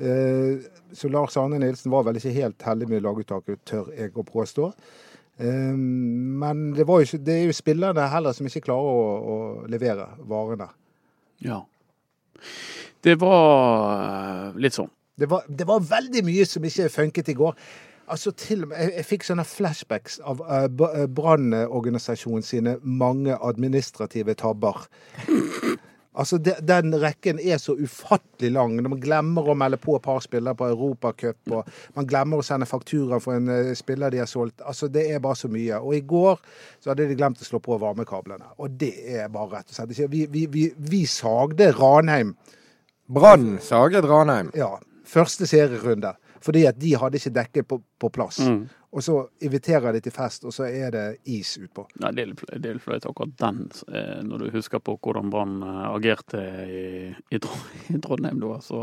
Eh, 0.00 0.68
så 0.96 1.10
Lars 1.12 1.36
Arne 1.40 1.60
Nilsen 1.60 1.92
var 1.92 2.06
vel 2.08 2.20
ikke 2.20 2.34
helt 2.36 2.66
heldig 2.66 2.88
med 2.90 3.04
laguttaket, 3.04 3.62
tør 3.68 3.92
jeg 3.96 4.14
å 4.16 4.26
påstå. 4.26 4.72
Men 5.42 6.58
det, 6.76 6.84
var 6.86 7.00
jo 7.00 7.06
ikke, 7.06 7.18
det 7.24 7.34
er 7.34 7.46
jo 7.48 7.54
spillerne 7.56 8.04
heller 8.12 8.34
som 8.36 8.46
ikke 8.46 8.60
klarer 8.68 8.90
å, 8.92 9.06
å 9.32 9.36
levere 9.72 10.04
varene. 10.28 10.68
Ja. 11.42 11.56
Det 13.02 13.16
var 13.18 14.52
litt 14.60 14.76
sånn. 14.76 14.92
Det 15.18 15.26
var, 15.32 15.48
det 15.48 15.66
var 15.66 15.82
veldig 15.88 16.22
mye 16.28 16.44
som 16.46 16.68
ikke 16.68 16.92
funket 16.92 17.32
i 17.32 17.36
går. 17.40 17.56
Altså 18.10 18.32
til 18.36 18.64
og 18.66 18.72
Jeg, 18.74 18.92
jeg 18.96 19.06
fikk 19.08 19.24
sånne 19.28 19.44
flashbacks 19.46 20.18
av 20.26 20.42
uh, 20.42 21.06
Brannorganisasjonen 21.06 22.44
sine 22.46 22.76
mange 22.82 23.36
administrative 23.38 24.34
tabber. 24.34 24.86
Altså, 26.12 26.36
de, 26.36 26.52
Den 26.68 26.92
rekken 27.00 27.38
er 27.40 27.56
så 27.56 27.72
ufattelig 27.72 28.50
lang. 28.52 28.74
Man 28.84 29.00
glemmer 29.00 29.46
å 29.48 29.54
melde 29.56 29.78
på 29.80 29.94
et 29.96 30.04
par 30.04 30.20
spillere 30.20 30.52
på 30.58 30.66
Europacup, 30.68 31.38
og 31.56 31.70
man 31.96 32.08
glemmer 32.10 32.42
å 32.42 32.44
sende 32.44 32.68
faktura 32.68 33.16
for 33.22 33.38
en 33.38 33.48
uh, 33.48 33.72
spiller 33.78 34.12
de 34.12 34.20
har 34.20 34.28
solgt. 34.28 34.60
Altså, 34.60 34.90
Det 34.92 35.06
er 35.08 35.22
bare 35.24 35.38
så 35.40 35.48
mye. 35.48 35.80
Og 35.80 35.96
i 35.96 36.02
går 36.04 36.42
så 36.82 36.92
hadde 36.92 37.08
de 37.08 37.16
glemt 37.16 37.40
å 37.40 37.48
slå 37.48 37.62
på 37.64 37.78
varmekablene. 37.80 38.52
Og 38.60 38.76
det 38.76 38.92
er 39.08 39.32
bare 39.32 39.54
rett 39.56 39.72
og 39.72 39.78
slett 39.78 39.94
ikke 39.96 40.10
Vi, 40.12 40.26
vi, 40.34 40.46
vi, 40.52 40.66
vi 40.76 41.04
sagde 41.08 41.72
Ranheim 41.78 42.34
Brann 43.12 43.58
saget 43.60 44.04
Ranheim. 44.04 44.50
ja, 44.56 44.78
første 45.04 45.46
serierunde. 45.46 46.14
Fordi 46.42 46.64
at 46.66 46.78
de 46.80 46.94
hadde 46.98 47.18
ikke 47.20 47.34
dekket 47.36 47.68
på, 47.70 47.78
på 48.02 48.08
plass. 48.10 48.40
Mm. 48.42 48.64
Og 48.92 49.04
så 49.06 49.14
inviterer 49.46 49.94
de 49.96 50.00
til 50.04 50.12
fest, 50.12 50.44
og 50.44 50.52
så 50.52 50.66
er 50.68 50.90
det 50.92 51.04
is 51.32 51.54
utpå. 51.62 51.86
Nei, 52.02 52.10
det 52.12 52.24
er 52.26 52.74
litt 52.74 52.82
flaut- 52.84 53.06
akkurat 53.08 53.32
den, 53.40 53.62
eh, 53.88 54.18
når 54.26 54.44
du 54.44 54.50
husker 54.58 54.82
på 54.84 54.98
hvordan 55.00 55.30
Brann 55.32 55.62
eh, 55.64 55.86
agerte 55.94 56.42
i, 56.66 56.82
i, 57.32 57.40
i 57.94 58.00
Trondheim 58.04 58.42
da. 58.42 58.58
Så 58.60 58.82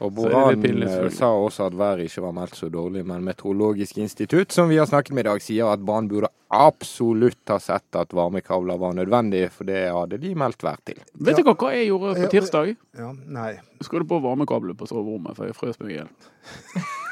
Og 0.00 0.14
Boran 0.16 0.64
eh, 0.64 1.08
sa 1.12 1.28
også 1.36 1.66
at 1.68 1.74
været 1.76 2.06
ikke 2.08 2.22
var 2.24 2.32
meldt 2.36 2.56
så 2.56 2.70
dårlig, 2.72 3.02
men 3.06 3.24
Meteorologisk 3.26 3.98
institutt, 4.00 4.52
som 4.52 4.70
vi 4.72 4.78
har 4.80 4.88
snakket 4.88 5.12
med 5.14 5.26
i 5.26 5.28
dag, 5.28 5.42
sier 5.44 5.68
at 5.72 5.82
Brann 5.84 6.08
burde 6.08 6.30
absolutt 6.50 7.52
ha 7.52 7.58
sett 7.62 7.98
at 8.00 8.14
varmekabler 8.16 8.80
var 8.80 8.96
nødvendig, 8.96 9.44
for 9.54 9.68
det 9.68 9.82
hadde 9.92 10.18
de 10.22 10.32
meldt 10.34 10.64
vær 10.64 10.80
til. 10.88 10.98
vet 11.14 11.36
Ja. 11.36 11.42
dere 11.44 11.54
hva 11.54 11.74
jeg 11.76 11.90
gjorde 11.90 12.14
på 12.16 12.30
tirsdag? 12.32 12.76
Ja, 12.98 13.12
nei. 13.12 13.52
Skrudde 13.82 14.08
på 14.08 14.22
varmekabler 14.24 14.74
på 14.74 14.88
soverommet, 14.88 15.36
for 15.36 15.46
jeg 15.46 15.54
frøs 15.54 15.78
meg 15.80 15.90
i 15.92 16.00
hjel. 16.00 16.10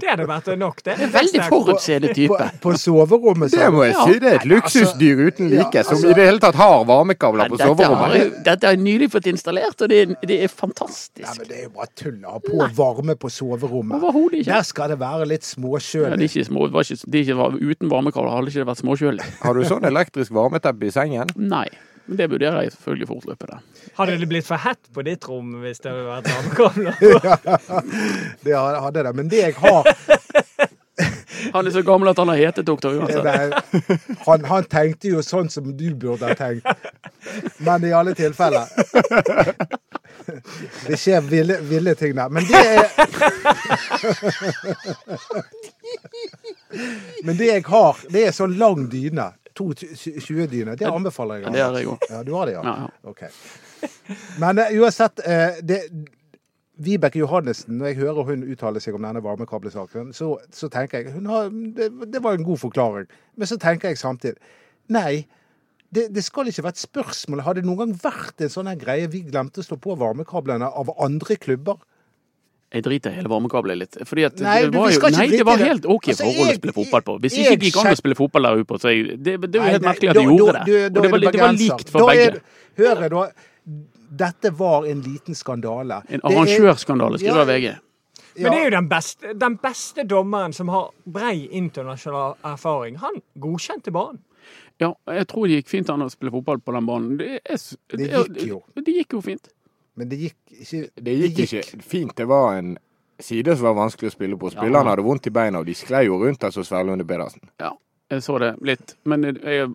Det 0.00 0.08
hadde 0.08 0.24
vært 0.26 0.48
nok, 0.58 0.80
det. 0.86 0.94
Veldig 1.12 1.42
forutseende 1.50 2.08
På, 2.10 2.14
type. 2.14 2.46
på 2.62 2.72
soverommet, 2.78 3.50
Det 3.54 3.68
må 3.72 3.84
jeg 3.86 3.94
si, 3.98 4.18
det 4.22 4.30
er 4.30 4.36
et 4.40 4.46
luksusdyr 4.50 5.20
uten 5.28 5.50
ja, 5.52 5.62
like, 5.64 5.84
som 5.86 5.94
altså- 5.96 6.10
i 6.10 6.14
det 6.18 6.26
hele 6.26 6.40
tatt 6.42 6.54
har 6.58 6.84
varmekabler 6.88 7.48
på 7.52 7.58
har, 7.58 7.68
soverommet. 7.74 8.44
dette 8.44 8.66
har 8.66 8.74
jeg 8.74 8.82
nylig 8.82 9.10
fått 9.12 9.26
installert, 9.30 9.80
og 9.82 9.88
det 9.92 9.98
er, 10.02 10.14
det 10.26 10.38
er 10.38 10.42
Ja, 10.42 10.48
fantastisk. 10.48 11.38
men 11.38 11.48
det 11.48 11.58
er 11.58 11.62
jo 11.68 11.72
bare 11.76 11.90
tull 11.96 12.18
å 12.24 12.32
ha 12.32 12.38
på 12.38 12.70
varme 12.76 13.14
på 13.16 13.30
soverommet. 13.30 13.98
Overhodet 14.02 14.40
ikke. 14.42 14.52
Der 14.52 14.62
skal 14.62 14.88
det 14.88 14.98
være 14.98 15.26
litt 15.28 15.42
Ja, 15.46 15.54
småkjølig. 15.54 16.18
det 16.18 16.26
er 16.26 16.32
ikke 16.40 16.46
små, 16.50 16.66
det 16.66 16.72
var 16.72 16.82
ikke, 16.82 17.10
det 17.10 17.26
ikke 17.26 17.36
var, 17.36 17.50
uten 17.60 17.90
varmekabler 17.90 18.30
hadde 18.36 18.48
ikke 18.50 18.64
det 18.64 18.70
vært 18.72 18.82
småkjølig. 18.84 19.24
Har 19.42 19.54
du 19.54 19.62
sånn 19.64 19.84
elektrisk 19.84 20.30
varmeteppe 20.32 20.86
i 20.86 20.90
sengen? 20.90 21.28
Nei. 21.36 21.66
Men 22.10 22.18
det 22.18 22.26
vurderer 22.32 22.64
jeg 22.64 22.72
selvfølgelig 22.74 23.06
fortløpende. 23.06 23.60
Hadde 23.94 24.16
det 24.18 24.26
blitt 24.32 24.46
for 24.48 24.58
hett 24.58 24.88
på 24.90 25.02
ditt 25.06 25.22
rom 25.30 25.52
hvis 25.62 25.78
det 25.84 25.92
hadde 25.94 26.10
vært 26.10 26.26
varmekabler? 26.34 26.94
Det 28.44 28.56
hadde 28.58 29.04
det. 29.06 29.12
Men 29.14 29.28
det 29.30 29.38
jeg 29.44 29.54
har 29.62 29.86
Han 31.54 31.66
er 31.66 31.70
så 31.70 31.82
gammel 31.86 32.10
at 32.10 32.18
han 32.18 32.28
har 32.32 32.36
hetetokter 32.36 32.98
uansett. 32.98 33.24
Nei, 33.24 33.48
han, 34.26 34.42
han 34.50 34.66
tenkte 34.68 35.08
jo 35.14 35.22
sånn 35.24 35.46
som 35.54 35.70
du 35.78 35.86
burde 35.94 36.26
ha 36.26 36.34
tenkt. 36.36 36.66
Men 37.62 37.86
i 37.86 37.94
alle 37.94 38.12
tilfeller 38.18 38.66
Det 40.88 40.98
skjer 41.00 41.22
ville, 41.30 41.56
ville 41.70 41.94
ting 41.98 42.18
der. 42.18 42.28
Men 42.28 42.44
det 42.50 42.60
er 42.74 42.90
Men 47.24 47.38
det 47.38 47.48
jeg 47.54 47.64
har, 47.70 48.02
det 48.10 48.26
er 48.26 48.34
sånn 48.36 48.58
lang 48.58 48.90
dyne. 48.92 49.30
20-dyne. 49.60 50.76
Det 50.78 50.88
anbefaler 50.88 51.40
jeg. 51.40 51.44
Ja, 51.48 51.52
det 51.52 51.62
har 51.64 51.76
jeg 51.78 51.90
òg. 51.92 52.06
Ja, 52.10 52.22
du 52.26 52.32
har 52.36 52.48
det, 52.48 52.56
ja? 52.56 52.64
Ja, 52.64 52.86
ja. 52.86 53.10
Ok. 53.10 53.22
Men 54.42 54.60
eh, 54.62 54.72
uansett 54.80 55.22
eh, 55.24 55.60
det, 55.66 55.80
Vibeke 56.80 57.20
Johannessen, 57.20 57.76
når 57.78 57.92
jeg 57.92 58.00
hører 58.00 58.28
hun 58.30 58.46
uttale 58.48 58.80
seg 58.80 58.96
om 58.96 59.04
denne 59.04 59.20
varmekabelsaken, 59.24 60.14
så, 60.16 60.32
så 60.54 60.70
tenker 60.72 61.04
jeg 61.04 61.20
har, 61.26 61.50
det, 61.76 61.90
det 62.08 62.22
var 62.24 62.38
en 62.38 62.46
god 62.46 62.62
forklaring. 62.62 63.10
Men 63.36 63.50
så 63.50 63.60
tenker 63.60 63.92
jeg 63.92 64.00
samtidig 64.00 64.40
Nei, 64.90 65.26
det, 65.94 66.08
det 66.14 66.22
skal 66.26 66.48
ikke 66.50 66.64
være 66.64 66.74
et 66.74 66.82
spørsmål. 66.82 67.44
Har 67.46 67.54
det 67.54 67.62
noen 67.66 67.78
gang 67.78 67.92
vært 68.02 68.42
en 68.42 68.50
sånn 68.50 68.70
greie 68.80 69.10
vi 69.12 69.20
glemte 69.28 69.62
å 69.62 69.66
slå 69.66 69.78
på 69.78 69.94
varmekablene 70.00 70.66
av 70.66 70.90
andre 70.98 71.36
klubber? 71.38 71.78
Jeg 72.70 72.84
driter 72.86 73.10
i 73.10 73.18
hele 73.18 73.30
varmekabelen 73.32 73.78
litt. 73.80 73.96
Fordi 74.06 74.24
at 74.28 74.40
Nei, 74.44 74.60
det 74.62 74.70
du, 74.70 74.78
var 74.78 74.90
jo 74.92 74.98
ikke 75.00 75.10
Nei, 75.16 75.26
det 75.32 75.46
var 75.46 75.58
helt 75.58 75.86
OK 75.90 76.08
Altså, 76.12 76.22
forhold 76.28 76.50
å 76.52 76.54
spille 76.60 76.74
fotball 76.76 77.02
på. 77.08 77.16
Hvis 77.24 77.36
jeg 77.40 77.56
ikke 77.56 77.66
gikk 77.66 77.78
an 77.82 77.90
å 77.90 77.98
spille 77.98 78.18
fotball 78.18 78.46
der 78.46 78.60
ute, 78.62 78.78
så 78.78 78.92
jeg, 78.94 79.16
det, 79.18 79.34
det 79.42 79.58
er 79.58 79.64
jo 79.64 79.70
helt 79.74 79.82
nei, 79.82 79.90
merkelig 79.90 80.10
at 80.12 80.18
de 80.20 80.24
gjorde 80.28 80.52
da- 80.52 80.64
det. 80.64 80.66
da- 80.70 80.88
da 80.88 81.00
Og 81.00 81.02
det 81.02 81.10
var, 81.10 81.18
det 81.24 81.32
det 81.32 81.40
var 81.42 81.52
likt 81.58 81.90
for 81.90 81.98
Da 81.98 82.06
er 82.06 82.16
begge. 82.16 82.32
det- 82.32 82.86
Hør 82.86 83.08
da. 83.16 83.24
Dette 84.20 84.50
var 84.58 84.86
en 84.90 85.02
liten 85.02 85.34
skandale. 85.34 86.02
En 86.08 86.20
arrangørskandale, 86.20 87.18
skriver 87.18 87.42
Ja, 87.42 87.44
VG. 87.44 87.78
Men 88.38 88.52
det 88.52 88.58
er 88.60 88.64
jo 88.64 88.70
den 88.70 88.88
beste, 88.88 89.34
den 89.38 89.56
beste 89.58 90.04
dommeren 90.06 90.52
som 90.54 90.68
har 90.68 90.90
brei 91.06 91.48
internasjonal 91.50 92.36
erfaring. 92.44 92.96
Han 93.02 93.20
godkjente 93.38 93.90
banen. 93.90 94.20
Ja, 94.80 94.94
jeg 95.12 95.26
tror 95.28 95.46
det 95.46 95.58
gikk 95.64 95.68
fint 95.68 95.90
an 95.90 96.00
å 96.06 96.08
spille 96.10 96.30
fotball 96.32 96.58
på 96.64 96.72
den 96.72 96.86
banen. 96.86 97.16
Det, 97.18 97.40
er, 97.44 97.58
Det 97.96 98.08
gikk 98.10 98.46
jo. 98.46 98.62
Det 98.78 98.94
gikk 98.94 99.12
jo 99.18 99.20
fint. 99.20 99.50
Men 100.00 100.08
det 100.10 100.18
gikk 100.24 100.36
ikke 100.64 100.80
Det 101.04 101.14
gikk 101.20 101.38
ikke 101.46 101.82
fint. 101.84 102.14
Det 102.16 102.26
var 102.30 102.56
en 102.58 102.74
side 103.20 103.52
som 103.56 103.66
var 103.68 103.76
vanskelig 103.76 104.10
å 104.10 104.16
spille 104.16 104.36
på. 104.40 104.50
Spillerne 104.54 104.88
Ja. 104.88 104.94
hadde 104.94 105.04
vondt 105.04 105.26
i 105.28 105.30
beina, 105.36 105.60
og 105.60 105.66
de 105.68 105.74
sklei 105.76 106.06
jo 106.08 106.16
rundt 106.22 106.40
altså 106.48 106.64
Sverlunde 106.64 107.04
Pedersen. 107.06 107.42
Ja. 107.60 107.72
jeg 108.10 108.22
så 108.26 108.38
det 108.40 108.54
litt. 108.66 108.94
Men 109.04 109.22
jeg, 109.28 109.36
jeg, 109.44 109.68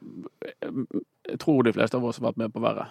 jeg 1.29 1.39
tror 1.39 1.63
de 1.63 1.71
fleste 1.73 1.95
av 1.95 2.03
oss 2.09 2.17
har 2.19 2.31
vært 2.31 2.37
med 2.41 2.53
på 2.53 2.59
verre. 2.63 2.87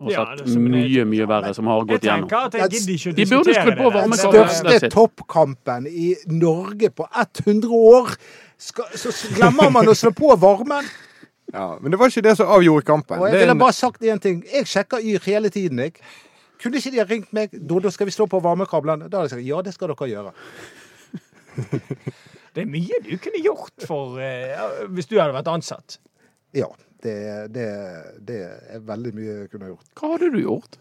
Og 0.00 0.12
Ja, 0.12 0.22
sett 0.36 0.44
det 0.46 0.60
mye, 0.62 1.02
mye 1.10 1.26
verre 1.26 1.50
som 1.56 1.66
har 1.66 1.82
gått 1.88 2.04
gjennom. 2.06 2.28
tenker 2.28 2.44
at 2.46 2.52
jeg 2.54 2.70
gidder 2.76 2.92
ikke 2.94 3.10
å 3.10 3.16
De 3.16 3.24
burde 3.26 3.54
skrudd 3.56 3.78
på 3.80 3.88
det. 3.88 3.94
Den 3.96 4.10
varmekabelen. 4.12 4.32
Det- 4.32 4.44
That's 4.46 4.78
største 4.78 4.90
toppkampen 4.94 5.86
i 5.90 6.14
Norge 6.28 6.90
på 6.94 7.08
100 7.10 7.68
år. 7.72 8.14
Skal, 8.58 8.84
så 8.94 9.10
glemmer 9.34 9.70
man 9.72 9.86
å 9.86 9.94
slå 9.98 10.12
på 10.14 10.36
varmen. 10.38 10.84
Ja, 11.52 11.78
men 11.80 11.90
det 11.90 11.98
var 11.98 12.08
ikke 12.12 12.22
det 12.22 12.36
som 12.36 12.46
avgjorde 12.46 12.84
kampen. 12.84 13.18
Og 13.18 13.26
jeg 13.26 13.32
Det 13.32 13.40
ville 13.48 13.58
bare 13.58 13.72
sagt 13.72 14.02
én 14.02 14.20
ting. 14.20 14.44
Jeg 14.52 14.66
sjekker 14.66 15.00
Yr 15.02 15.18
hele 15.24 15.48
tiden, 15.50 15.78
jeg. 15.78 15.94
Kunne 16.58 16.80
ikke 16.80 16.92
de 16.94 17.00
ha 17.02 17.06
ringt 17.08 17.32
meg? 17.36 17.54
Dodo, 17.54 17.90
skal 17.94 18.08
vi 18.08 18.14
slå 18.14 18.26
på 18.30 18.40
varmekabelen? 18.42 19.06
Da 19.06 19.20
hadde 19.20 19.28
jeg 19.28 19.34
sagt 19.36 19.46
ja, 19.46 19.62
det 19.62 19.74
skal 19.76 19.92
dere 19.92 20.10
gjøre. 20.14 20.34
Det 22.56 22.64
er 22.64 22.70
mye 22.70 22.96
du 23.04 23.12
kunne 23.22 23.38
gjort 23.44 23.84
for 23.86 24.18
eh, 24.24 24.56
hvis 24.90 25.06
du 25.06 25.18
hadde 25.20 25.36
vært 25.36 25.50
ansatt. 25.52 25.98
Ja, 26.56 26.66
det, 27.04 27.14
det, 27.54 27.66
det 28.26 28.38
er 28.72 28.80
veldig 28.88 29.12
mye 29.14 29.34
jeg 29.44 29.50
kunne 29.52 29.68
ha 29.68 29.74
gjort. 29.74 29.90
Hva 30.00 30.10
hadde 30.14 30.30
du 30.34 30.38
gjort? 30.40 30.78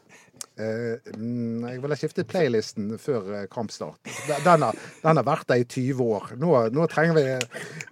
Eh, 0.58 1.12
mm, 1.16 1.66
jeg 1.68 1.82
ville 1.84 1.98
skiftet 2.00 2.28
playlisten 2.32 2.90
før 3.02 3.28
eh, 3.38 3.46
kampstart. 3.52 4.00
Den 4.46 4.64
har, 4.66 4.78
den 5.04 5.20
har 5.20 5.26
vært 5.28 5.48
der 5.52 5.62
i 5.62 5.66
20 5.68 6.02
år. 6.18 6.32
Nå, 6.42 6.52
nå 6.74 6.88
trenger 6.92 7.18
vi 7.18 7.26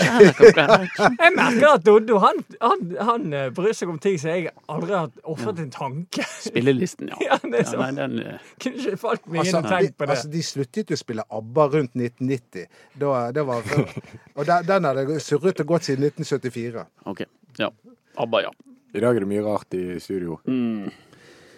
Jeg 0.00 1.32
merker 1.36 1.66
at 1.74 1.84
Doddo 1.86 2.20
han, 2.22 2.40
han, 2.62 2.84
han 3.10 3.26
bryr 3.56 3.76
seg 3.76 3.92
om 3.92 3.98
ting 4.02 4.16
som 4.20 4.32
jeg 4.32 4.52
aldri 4.72 4.96
har 4.96 5.10
ofret 5.28 5.60
en 5.62 5.72
tanke. 5.74 6.26
Spillelisten, 6.46 7.12
ja. 7.12 7.20
Ja, 7.26 7.40
det 7.42 7.64
ja 7.64 7.68
sånn. 7.68 7.82
nei, 7.82 7.90
den, 7.96 8.38
Kunne 8.62 8.82
ikke 8.82 9.00
falt 9.00 9.26
meg 9.26 9.42
Altså, 9.42 9.50
inn 9.50 9.58
og 9.58 9.70
tenkt 9.72 9.96
på 9.98 10.06
det. 10.06 10.14
altså, 10.16 10.30
de 10.32 10.44
sluttet 10.46 10.92
jo 10.92 10.98
å 10.98 11.00
spille 11.00 11.26
ABBA 11.40 11.66
rundt 11.74 11.96
1990. 11.98 12.68
Da, 13.02 13.12
det 13.34 13.44
var 13.48 13.66
før. 13.66 13.90
Og 14.36 14.46
den, 14.48 14.70
den 14.70 14.88
hadde 14.90 15.20
surret 15.24 15.60
og 15.64 15.74
gått 15.74 15.90
siden 15.90 16.08
1974. 16.08 16.86
OK. 17.12 17.26
Ja. 17.60 17.72
ABBA, 18.16 18.46
ja. 18.46 18.54
I 18.96 19.02
dag 19.04 19.16
er 19.16 19.24
det 19.26 19.28
mye 19.28 19.44
rart 19.44 19.74
i 19.76 20.00
studio. 20.00 20.38
Mm. 20.48 20.88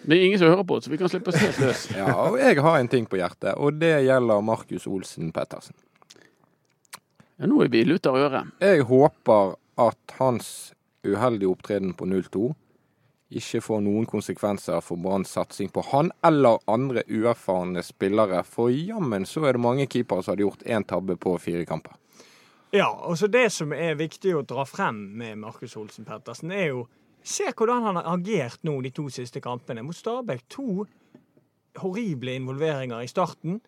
Det 0.03 0.15
er 0.15 0.23
ingen 0.25 0.39
som 0.39 0.49
hører 0.51 0.65
på, 0.67 0.79
så 0.81 0.91
vi 0.91 0.97
kan 0.99 1.11
slippe 1.11 1.31
oss 1.31 1.39
helt 1.39 1.59
løs. 1.63 1.83
Ja, 1.99 2.13
og 2.25 2.39
jeg 2.39 2.59
har 2.63 2.79
en 2.79 2.91
ting 2.91 3.07
på 3.07 3.19
hjertet, 3.19 3.53
og 3.55 3.79
det 3.79 3.93
gjelder 4.07 4.43
Markus 4.43 4.87
Olsen 4.87 5.31
Pettersen. 5.35 5.75
Ja, 7.39 7.47
nå 7.47 7.61
er 7.63 7.71
vi 7.71 7.85
lutter 7.87 8.15
øret. 8.19 8.51
Jeg 8.59 8.83
håper 8.89 9.55
at 9.79 10.17
hans 10.19 10.73
uheldige 11.07 11.51
opptreden 11.51 11.93
på 11.95 12.07
0-2 12.09 12.49
ikke 13.39 13.61
får 13.61 13.81
noen 13.85 14.07
konsekvenser 14.09 14.81
for 14.81 14.99
Branns 14.99 15.31
satsing 15.37 15.69
på 15.71 15.83
han 15.91 16.09
eller 16.25 16.59
andre 16.67 17.03
uerfarne 17.07 17.83
spillere, 17.85 18.41
for 18.43 18.73
jammen 18.73 19.27
så 19.29 19.45
er 19.45 19.55
det 19.55 19.63
mange 19.63 19.85
keepere 19.87 20.25
som 20.25 20.33
hadde 20.33 20.47
gjort 20.47 20.65
én 20.65 20.87
tabbe 20.89 21.15
på 21.21 21.37
fire 21.39 21.65
kamper. 21.69 21.93
Ja, 22.73 22.89
og 22.89 23.17
så 23.17 23.27
Det 23.27 23.51
som 23.51 23.71
er 23.73 23.95
viktig 23.97 24.35
å 24.35 24.45
dra 24.45 24.65
frem 24.65 24.97
med 25.17 25.37
Markus 25.37 25.77
Olsen 25.77 26.05
Pettersen, 26.05 26.51
er 26.51 26.67
jo 26.73 26.87
Se 27.23 27.51
hvordan 27.51 27.83
han 27.83 27.99
har 27.99 28.07
agert 28.13 28.63
nå 28.63 28.77
de 28.81 28.91
to 28.95 29.09
siste 29.11 29.41
kampene. 29.43 29.83
Mot 29.83 29.95
Stabæk 29.95 30.45
to 30.49 30.85
horrible 31.79 32.35
involveringer 32.35 33.03
i 33.03 33.07
starten, 33.07 33.59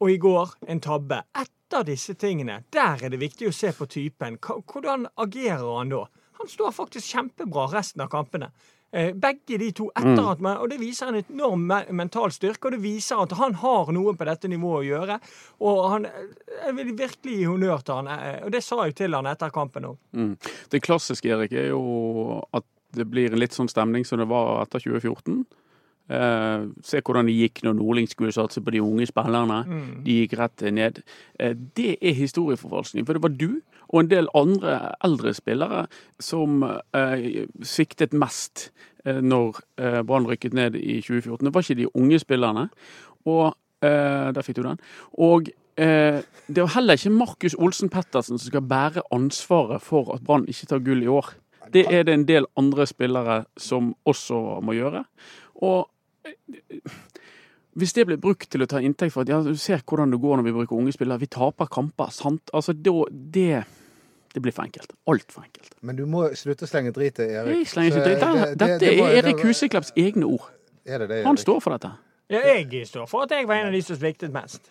og 0.00 0.10
i 0.12 0.18
går 0.20 0.56
en 0.68 0.80
tabbe. 0.80 1.22
Etter 1.36 1.86
disse 1.86 2.14
tingene, 2.14 2.60
der 2.72 3.02
er 3.02 3.10
det 3.10 3.20
viktig 3.20 3.48
å 3.48 3.54
se 3.54 3.72
på 3.74 3.88
typen. 3.90 4.38
Hvordan 4.38 5.08
agerer 5.16 5.64
han 5.78 5.94
da? 5.94 6.04
Han 6.40 6.50
står 6.52 6.74
faktisk 6.76 7.14
kjempebra 7.14 7.66
resten 7.72 8.04
av 8.04 8.10
kampene. 8.12 8.50
Eh, 8.92 9.12
Begge 9.14 9.58
de 9.58 9.70
to 9.74 9.88
etter 9.98 10.28
at 10.30 10.40
man, 10.40 10.60
og 10.62 10.70
Det 10.70 10.78
viser 10.80 11.10
en 11.10 11.18
enorm 11.20 11.66
mental 11.90 12.30
styrke, 12.32 12.68
og 12.68 12.76
det 12.76 12.82
viser 12.84 13.22
at 13.22 13.34
han 13.36 13.54
har 13.60 13.90
noe 13.92 14.14
på 14.14 14.28
dette 14.28 14.48
nivået 14.48 14.84
å 14.84 14.86
gjøre. 14.86 15.18
Og 15.60 15.82
han, 15.90 16.06
Jeg 16.66 16.76
vil 16.76 16.94
virkelig 16.96 17.36
gi 17.36 17.44
honnør 17.44 17.84
til 17.84 17.94
han, 17.94 18.08
eh, 18.08 18.44
og 18.44 18.52
det 18.52 18.62
sa 18.62 18.84
jeg 18.84 18.94
til 18.94 19.14
han 19.14 19.26
etter 19.26 19.50
kampen 19.50 19.90
òg. 19.90 19.98
Mm. 20.12 20.36
Det 20.70 20.82
klassiske, 20.82 21.28
Erik, 21.28 21.52
er 21.52 21.68
jo 21.68 22.42
at 22.54 22.64
det 22.96 23.10
blir 23.10 23.34
litt 23.36 23.52
sånn 23.52 23.68
stemning 23.68 24.06
som 24.06 24.18
det 24.18 24.28
var 24.28 24.62
etter 24.62 24.80
2014. 24.80 25.44
Eh, 26.08 26.66
se 26.86 27.00
hvordan 27.02 27.26
det 27.26 27.34
gikk 27.34 27.64
når 27.66 27.78
Nordling 27.78 28.08
skulle 28.10 28.34
satse 28.34 28.60
på 28.62 28.70
de 28.74 28.82
unge 28.82 29.06
spillerne. 29.10 29.62
De 30.06 30.20
gikk 30.20 30.36
rett 30.38 30.62
ned. 30.72 31.02
Uh, 31.42 31.54
det 31.76 31.96
er 32.00 32.14
historieforfalskning. 32.14 33.06
For 33.06 33.16
det 33.16 33.22
var 33.22 33.34
du 33.34 33.60
og 33.88 34.00
en 34.00 34.10
del 34.10 34.28
andre 34.34 34.94
eldre 35.04 35.34
spillere 35.34 35.86
som 36.18 36.62
uh, 36.62 37.46
sviktet 37.62 38.14
mest 38.14 38.70
når 39.06 39.60
Brann 40.02 40.24
rykket 40.26 40.54
ned 40.54 40.74
i 40.74 40.96
2014. 40.98 41.46
Det 41.46 41.54
var 41.54 41.62
ikke 41.62 41.76
de 41.78 41.86
unge 41.94 42.18
spillerne. 42.18 42.64
Og 43.24 43.54
Der 43.78 44.42
fikk 44.42 44.56
du 44.56 44.62
den. 44.64 44.80
Og 45.14 45.46
eh, 45.76 46.22
det 46.48 46.62
var 46.62 46.74
heller 46.74 46.98
ikke 46.98 47.10
Markus 47.10 47.54
Olsen 47.54 47.88
Pettersen 47.88 48.38
som 48.38 48.46
skal 48.48 48.64
bære 48.66 49.04
ansvaret 49.12 49.82
for 49.82 50.14
at 50.14 50.24
Brann 50.24 50.48
ikke 50.48 50.66
tar 50.66 50.82
gull 50.84 51.02
i 51.02 51.06
år. 51.06 51.34
Det 51.72 51.86
er 51.90 52.02
det 52.02 52.14
en 52.14 52.28
del 52.28 52.46
andre 52.56 52.86
spillere 52.86 53.44
som 53.56 53.94
også 54.06 54.60
må 54.62 54.76
gjøre. 54.76 55.04
Og 55.62 55.88
hvis 57.76 57.92
det 57.92 58.06
blir 58.08 58.16
brukt 58.20 58.48
til 58.50 58.62
å 58.64 58.68
ta 58.70 58.80
inntekt 58.80 59.12
for 59.12 59.26
at 59.26 59.28
ja, 59.28 59.40
du 59.44 59.56
ser 59.60 59.82
hvordan 59.84 60.14
det 60.14 60.20
går 60.22 60.38
når 60.40 60.46
vi 60.46 60.52
bruker 60.56 60.78
unge 60.78 60.94
spillere, 60.96 61.20
vi 61.20 61.28
taper 61.28 61.68
kamper, 61.68 62.08
sant? 62.14 62.48
Altså, 62.56 62.72
det, 62.72 62.94
det 64.32 64.42
blir 64.42 64.54
for 64.56 64.64
enkelt. 64.64 64.94
Altfor 65.12 65.44
enkelt. 65.44 65.74
Men 65.84 65.98
du 65.98 66.06
må 66.08 66.24
slutte 66.38 66.64
å 66.64 66.70
slenge 66.70 66.94
drit 66.96 67.18
til 67.18 67.28
Erik. 67.28 67.58
Jeg 67.60 67.66
slenger 67.74 67.92
ikke 67.92 68.06
drit. 68.08 68.20
dritt. 68.24 68.40
det- 68.40 68.58
Dette, 68.64 68.78
det- 68.80 68.98
var- 69.00 69.10
er 69.12 69.20
Erik 69.22 69.44
Huseklepps 69.44 69.92
egne 69.96 70.24
ord. 70.24 70.48
Er 70.86 70.98
det 70.98 71.08
det, 71.08 71.24
Han 71.26 71.36
står 71.36 71.60
for 71.60 71.70
dette. 71.76 71.92
Ja, 72.30 72.40
jeg 72.56 72.86
står 72.88 73.06
for 73.08 73.22
at 73.22 73.30
jeg 73.30 73.46
var 73.46 73.54
en 73.60 73.66
av 73.66 73.72
de 73.72 73.82
som 73.82 73.96
sviktet 73.96 74.32
mest. 74.32 74.70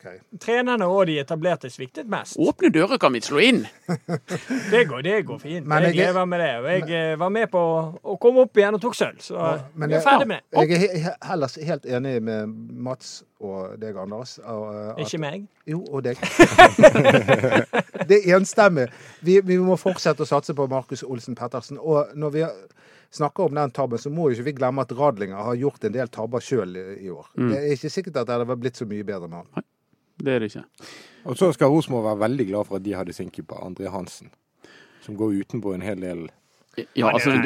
Ok. 0.00 0.14
Trenerne 0.40 0.86
og 0.88 1.02
de 1.10 1.18
etablerte 1.20 1.68
sviktet 1.68 2.06
mest. 2.08 2.38
Åpne 2.40 2.70
dører 2.72 2.96
kan 3.02 3.12
vi 3.12 3.20
slå 3.20 3.38
inn! 3.44 3.58
Det 4.72 4.86
går, 4.88 5.02
det 5.04 5.16
går 5.28 5.38
fint. 5.42 5.66
Men 5.68 5.82
jeg 5.84 5.96
jeg- 5.98 6.06
lever 6.08 6.24
med 6.30 6.40
det. 6.40 6.50
Og 6.56 6.68
jeg 6.70 6.80
men, 7.10 7.18
var 7.20 7.28
med 7.34 7.50
på 7.52 7.60
å 8.00 8.16
komme 8.22 8.40
opp 8.46 8.56
igjen 8.56 8.78
og 8.78 8.80
tok 8.80 8.96
sølv, 8.96 9.18
så 9.20 9.50
Men 9.74 9.90
vi 9.92 9.98
er 9.98 10.04
ferdig 10.06 10.28
med 10.30 10.40
det. 10.46 10.62
Jeg 10.62 10.72
er 10.72 10.80
he- 10.86 11.02
he- 11.04 11.28
heller 11.28 11.52
helt 11.68 11.84
enig 11.84 12.14
med 12.22 12.48
Mats 12.88 13.10
og 13.40 13.76
deg, 13.80 13.96
Anders. 14.00 14.38
og, 14.38 14.64
uh, 14.72 14.90
at- 14.94 14.98
Ikke 15.04 15.20
meg. 15.20 15.44
Jo, 15.68 15.84
og 15.92 16.02
deg. 16.04 16.16
det 18.08 18.18
er 18.24 18.36
enstemmig. 18.38 18.88
Vi, 19.20 19.40
vi 19.44 19.58
må 19.60 19.76
fortsette 19.80 20.24
å 20.24 20.28
satse 20.28 20.54
på 20.56 20.66
Markus 20.70 21.02
Olsen 21.06 21.36
Pettersen. 21.38 21.78
Og 21.80 22.14
når 22.16 22.30
vi 22.38 22.44
snakker 23.10 23.48
om 23.50 23.54
den 23.58 23.70
tabben, 23.74 23.98
så 23.98 24.10
må 24.12 24.28
jo 24.30 24.36
ikke 24.38 24.48
vi 24.50 24.56
glemme 24.60 24.84
at 24.86 24.92
Radlinger 24.96 25.42
har 25.50 25.56
gjort 25.58 25.84
en 25.88 25.92
del 25.96 26.08
tabber 26.14 26.40
sjøl 26.44 26.76
i, 26.78 26.84
i 27.06 27.10
år. 27.10 27.26
Mm. 27.36 27.50
Det 27.52 27.58
er 27.60 27.72
ikke 27.76 27.90
sikkert 27.90 28.20
at 28.22 28.28
det 28.30 28.38
hadde 28.38 28.56
blitt 28.60 28.78
så 28.80 28.86
mye 28.88 29.04
bedre 29.06 29.28
med 29.28 29.42
han. 29.42 29.64
Det 30.20 30.34
er 30.34 30.38
det 30.44 30.50
ikke. 30.54 30.64
Og 31.24 31.36
så 31.36 31.52
skal 31.52 31.72
Rosenborg 31.72 32.04
være 32.10 32.20
veldig 32.28 32.46
glad 32.52 32.68
for 32.68 32.76
at 32.80 32.84
de 32.84 32.92
hadde 32.96 33.12
sin 33.16 33.30
keeper, 33.30 33.56
André 33.64 33.90
Hansen, 33.92 34.30
som 35.04 35.16
går 35.16 35.40
utenpå 35.42 35.74
en 35.74 35.82
hel 35.84 36.00
del 36.00 36.28
Ja, 36.96 37.10
altså, 37.10 37.30
det- 37.34 37.42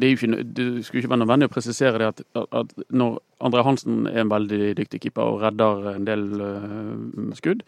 det, 0.00 0.06
er 0.06 0.14
jo 0.14 0.16
ikke, 0.16 0.42
det 0.56 0.84
skulle 0.84 1.02
ikke 1.02 1.10
være 1.12 1.20
nødvendig 1.20 1.46
å 1.50 1.52
presisere 1.52 1.98
det 2.00 2.06
at, 2.08 2.22
at 2.52 2.72
når 2.90 3.18
André 3.44 3.62
Hansen 3.62 4.06
er 4.08 4.22
en 4.24 4.30
veldig 4.32 4.74
dyktig 4.78 5.00
keeper 5.04 5.22
og 5.22 5.42
redder 5.42 5.90
en 5.94 6.06
del 6.08 6.24
uh, 6.40 7.34
skudd 7.38 7.60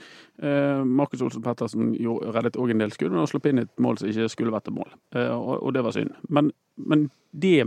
uh, 0.43 0.81
Markus 0.89 1.21
Olsen 1.23 1.43
Pettersen 1.45 1.93
jo, 2.01 2.17
reddet 2.33 2.57
òg 2.57 2.73
en 2.73 2.81
del 2.83 2.91
skudd, 2.97 3.13
men 3.13 3.21
han 3.23 3.29
slapp 3.31 3.47
inn 3.47 3.59
et 3.63 3.71
mål 3.79 4.01
som 4.01 4.09
ikke 4.09 4.29
skulle 4.33 4.55
vært 4.57 4.73
et 4.73 4.75
mål. 4.81 4.91
Uh, 5.15 5.37
og, 5.37 5.63
og 5.69 5.75
det 5.77 5.85
var 5.85 5.95
synd. 5.95 6.17
Men, 6.29 6.51
men 6.81 7.11
det 7.37 7.67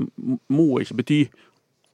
må 0.50 0.68
ikke 0.82 0.98
bety 1.04 1.22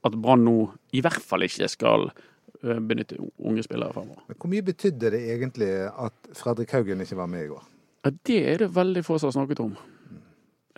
at 0.08 0.16
Brann 0.24 0.42
nå 0.48 0.56
i 0.96 1.02
hvert 1.04 1.20
fall 1.20 1.44
ikke 1.44 1.68
skal 1.68 2.08
eh, 2.08 2.24
benytte 2.60 3.16
unge 3.18 3.62
spillere 3.64 3.94
fremover. 3.94 4.22
Men 4.28 4.36
hvor 4.40 4.50
mye 4.52 4.64
betydde 4.66 5.12
det 5.14 5.20
egentlig 5.32 5.70
at 5.88 6.30
Fredrik 6.36 6.74
Haugen 6.76 7.00
ikke 7.04 7.18
var 7.18 7.30
med 7.32 7.46
i 7.46 7.50
går? 7.52 7.64
Ja, 8.04 8.12
det 8.28 8.38
er 8.52 8.62
det 8.62 8.70
veldig 8.74 9.02
få 9.04 9.18
som 9.20 9.30
har 9.30 9.38
snakket 9.38 9.62
om. 9.64 9.74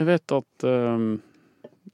Jeg 0.01 0.09
vet 0.09 0.35
at 0.35 0.67
uh, 0.67 1.11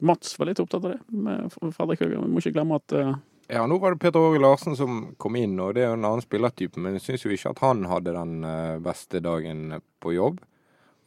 Mats 0.04 0.36
var 0.38 0.48
litt 0.48 0.60
opptatt 0.62 0.84
av 0.84 0.94
det 0.94 1.00
med 1.10 1.56
Fredrik 1.74 2.04
Haugen. 2.04 2.22
Vi 2.24 2.34
må 2.34 2.42
ikke 2.42 2.54
glemme 2.56 2.78
at 2.78 2.94
uh, 2.96 3.16
Ja, 3.48 3.64
nå 3.68 3.78
var 3.82 3.94
det 3.94 4.02
Peter 4.02 4.20
Åge 4.22 4.40
Larsen 4.40 4.76
som 4.78 5.00
kom 5.20 5.36
inn, 5.40 5.56
og 5.60 5.74
det 5.76 5.84
er 5.84 5.90
jo 5.92 5.98
en 5.98 6.06
annen 6.06 6.24
spillertype, 6.24 6.80
men 6.84 6.98
jeg 6.98 7.06
syns 7.06 7.24
jo 7.24 7.32
ikke 7.34 7.54
at 7.54 7.64
han 7.64 7.86
hadde 7.88 8.12
den 8.12 8.44
eh, 8.44 8.76
beste 8.84 9.22
dagen 9.24 9.78
på 10.04 10.12
jobb. 10.12 10.42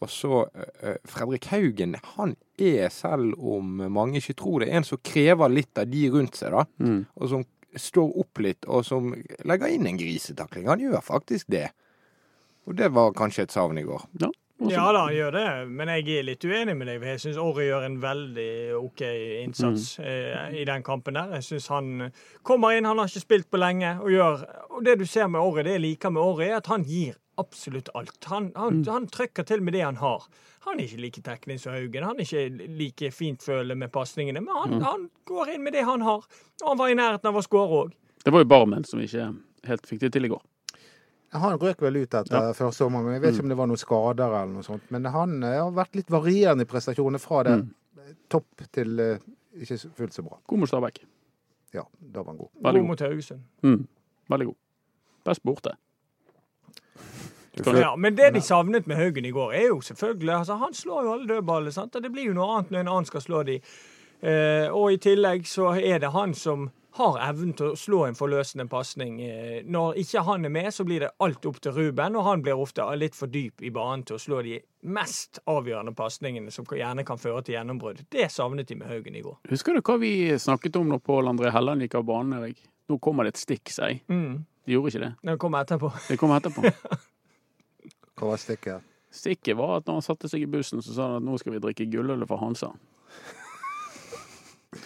Og 0.02 0.10
så 0.10 0.40
eh, 0.82 0.98
Fredrik 1.06 1.46
Haugen, 1.52 1.94
han 2.16 2.34
er, 2.58 2.90
selv 2.90 3.38
om 3.38 3.84
mange 3.94 4.18
ikke 4.18 4.40
tror 4.42 4.66
det, 4.66 4.72
en 4.74 4.88
som 4.88 5.02
krever 5.06 5.54
litt 5.54 5.78
av 5.78 5.94
de 5.94 6.08
rundt 6.10 6.40
seg, 6.42 6.58
da. 6.58 6.66
mm. 6.82 6.98
Og 7.22 7.30
som 7.30 7.46
står 7.80 8.18
opp 8.20 8.40
litt, 8.44 8.66
og 8.68 8.84
som 8.86 9.14
legger 9.46 9.68
inn 9.72 9.88
en 9.88 9.98
grisetakling. 9.98 10.68
Han 10.68 10.80
gjør 10.84 11.02
faktisk 11.04 11.48
det. 11.54 11.70
Og 12.68 12.76
det 12.78 12.92
var 12.94 13.12
kanskje 13.18 13.44
et 13.48 13.52
savn 13.56 13.78
i 13.80 13.84
går. 13.88 14.04
Ja. 14.22 14.28
også- 14.62 14.70
Ja 14.72 14.92
da, 14.94 15.06
han 15.08 15.14
gjør 15.16 15.32
det, 15.32 15.70
men 15.70 15.88
jeg 15.88 16.20
er 16.20 16.24
litt 16.24 16.44
uenig 16.46 16.76
med 16.78 16.88
deg. 16.88 17.02
Jeg 17.02 17.20
syns 17.20 17.38
Orry 17.38 17.64
gjør 17.66 17.86
en 17.86 17.96
veldig 18.02 18.76
OK 18.78 19.02
innsats 19.44 20.00
eh, 20.00 20.52
i 20.62 20.64
den 20.66 20.84
kampen 20.84 21.14
der. 21.18 21.32
Jeg 21.40 21.44
syns 21.44 21.68
han 21.68 22.12
kommer 22.44 22.78
inn, 22.78 22.86
han 22.86 22.98
har 23.00 23.08
ikke 23.08 23.24
spilt 23.26 23.50
på 23.50 23.58
lenge, 23.58 23.96
og 24.02 24.10
gjør 24.14 24.46
Og 24.70 24.84
det 24.86 25.00
du 25.00 25.06
ser 25.06 25.28
med 25.28 25.42
Orry, 25.42 25.64
det 25.64 25.72
jeg 25.74 25.82
liker 25.82 26.10
med 26.12 26.22
Orry, 26.22 26.46
er 26.52 26.58
at 26.58 26.68
han 26.68 26.84
gir 26.84 27.16
absolutt 27.42 27.90
alt. 27.98 28.18
Han, 28.32 28.52
han, 28.56 28.80
han 28.88 29.08
trykker 29.12 29.46
til 29.48 29.64
med 29.66 29.76
det 29.76 29.84
han 29.84 30.00
har. 30.02 30.28
Han 30.68 30.80
er 30.80 30.86
ikke 30.86 31.02
like 31.02 31.24
teknisk 31.26 31.66
som 31.66 31.76
Haugen. 31.76 32.06
Han 32.06 32.22
er 32.22 32.28
ikke 32.28 32.70
like 32.80 33.12
fintfølende 33.16 33.78
med 33.82 33.92
pasningene, 33.94 34.44
men 34.46 34.56
han, 34.56 34.78
han 34.86 35.10
går 35.30 35.56
inn 35.56 35.66
med 35.66 35.76
det 35.78 35.84
han 35.88 36.06
har. 36.06 36.28
Og 36.62 36.70
han 36.70 36.80
var 36.80 36.94
i 36.94 36.98
nærheten 37.00 37.32
av 37.32 37.40
å 37.40 37.44
skåre 37.46 37.84
òg. 37.86 37.98
Det 38.22 38.34
var 38.34 38.44
jo 38.44 38.50
Barmen 38.52 38.86
som 38.86 39.02
ikke 39.02 39.32
helt 39.68 39.90
fikk 39.90 40.04
det 40.06 40.12
til 40.14 40.30
i 40.30 40.32
går. 40.32 40.42
Han 41.42 41.56
røk 41.60 41.80
vel 41.82 42.02
ut 42.02 42.16
etter 42.20 42.52
første 42.58 42.86
omgang, 42.86 43.06
men 43.08 43.16
jeg 43.16 43.24
vet 43.24 43.38
ikke 43.38 43.46
om 43.46 43.52
det 43.54 43.58
var 43.62 43.70
noen 43.72 43.80
skader 43.80 44.34
eller 44.36 44.52
noe 44.52 44.66
sånt. 44.68 44.90
Men 44.92 45.08
han 45.14 45.38
eh, 45.48 45.58
har 45.62 45.72
vært 45.74 45.96
litt 45.96 46.12
varierende 46.12 46.66
i 46.68 46.70
prestasjonene 46.70 47.22
fra 47.24 47.46
det 47.48 47.56
topp 48.32 48.66
til 48.76 49.00
eh, 49.00 49.24
ikke 49.64 49.78
fullt 49.96 50.18
så 50.18 50.26
bra. 50.26 50.40
God 50.48 50.62
mot 50.64 50.72
Stabæk. 50.72 51.00
Ja, 51.76 51.86
da 52.00 52.20
var 52.24 52.34
han 52.34 52.42
god. 52.42 52.52
Veldig 52.60 52.82
God 52.82 52.84
god. 52.84 52.90
mot 52.92 53.06
Haugesund. 53.08 53.46
Mm. 53.64 53.80
Veldig 54.36 54.50
god. 54.52 54.60
Best 55.30 55.44
borte. 55.48 55.76
Ja, 57.54 57.96
men 57.96 58.16
det 58.16 58.30
de 58.32 58.42
savnet 58.42 58.88
med 58.88 58.98
Haugen 58.98 59.26
i 59.28 59.32
går, 59.36 59.54
er 59.54 59.66
jo 59.68 59.82
selvfølgelig 59.84 60.34
altså 60.38 60.56
Han 60.62 60.74
slår 60.74 61.04
jo 61.04 61.14
alle 61.14 61.28
dødballer, 61.28 61.72
sant? 61.72 61.96
og 61.96 62.04
det 62.04 62.12
blir 62.12 62.30
jo 62.30 62.36
noe 62.38 62.58
annet 62.58 62.72
når 62.72 62.80
en 62.80 62.92
annen 62.94 63.10
skal 63.10 63.22
slå 63.26 63.42
de. 63.44 63.58
Eh, 64.22 64.68
og 64.72 64.94
i 64.94 65.02
tillegg 65.02 65.48
så 65.50 65.74
er 65.76 66.00
det 66.00 66.14
han 66.14 66.34
som 66.38 66.70
har 67.00 67.18
evnen 67.24 67.54
til 67.56 67.72
å 67.72 67.78
slå 67.80 68.02
en 68.06 68.18
forløsende 68.18 68.68
pasning. 68.72 69.20
Eh, 69.24 69.62
når 69.64 70.00
ikke 70.02 70.24
han 70.28 70.46
er 70.48 70.52
med, 70.54 70.70
så 70.76 70.84
blir 70.88 71.06
det 71.06 71.12
alt 71.24 71.46
opp 71.48 71.62
til 71.64 71.76
Ruben, 71.76 72.18
og 72.20 72.28
han 72.28 72.44
blir 72.44 72.60
ofte 72.60 72.86
litt 73.00 73.16
for 73.16 73.32
dyp 73.32 73.64
i 73.64 73.72
banen 73.74 74.04
til 74.08 74.18
å 74.18 74.22
slå 74.22 74.42
de 74.46 74.58
mest 74.92 75.40
avgjørende 75.52 75.96
pasningene 75.96 76.52
som 76.52 76.68
gjerne 76.68 77.06
kan 77.08 77.20
føre 77.22 77.44
til 77.48 77.56
gjennombrudd. 77.58 78.04
Det 78.12 78.28
savnet 78.32 78.68
de 78.68 78.80
med 78.80 78.92
Haugen 78.92 79.16
i 79.16 79.24
går. 79.24 79.40
Husker 79.52 79.76
du 79.76 79.82
hva 79.82 79.98
vi 80.02 80.14
snakket 80.40 80.80
om 80.82 80.92
når 80.92 81.04
Pål 81.08 81.32
André 81.32 81.54
Helland 81.56 81.88
gikk 81.88 82.00
av 82.02 82.08
banen, 82.12 82.40
Erik? 82.42 82.60
Nå 82.92 83.00
kommer 83.00 83.28
det 83.28 83.38
et 83.38 83.46
stikk, 83.46 83.72
sier 83.72 83.96
jeg. 83.96 84.04
Mm. 84.12 84.44
De 84.68 84.76
gjorde 84.76 84.92
ikke 84.92 85.06
det. 85.06 85.14
Det 85.32 85.40
kommer 85.40 85.64
etterpå. 85.64 85.94
Det 86.10 86.20
kom 86.20 86.36
etterpå. 86.36 86.68
Hva 88.22 88.30
var 88.36 88.38
stikket? 88.40 88.86
Stikket 89.12 89.58
var 89.60 89.80
at 89.82 89.88
når 89.90 89.98
han 90.00 90.06
satte 90.06 90.30
seg 90.32 90.46
i 90.46 90.48
bussen, 90.48 90.80
så 90.86 90.94
sa 90.96 91.08
han 91.10 91.18
at 91.20 91.26
nå 91.28 91.36
skal 91.42 91.56
vi 91.58 91.60
drikke 91.66 91.90
gulløl 91.92 92.22
fra 92.30 92.38
Hansa. 92.46 92.72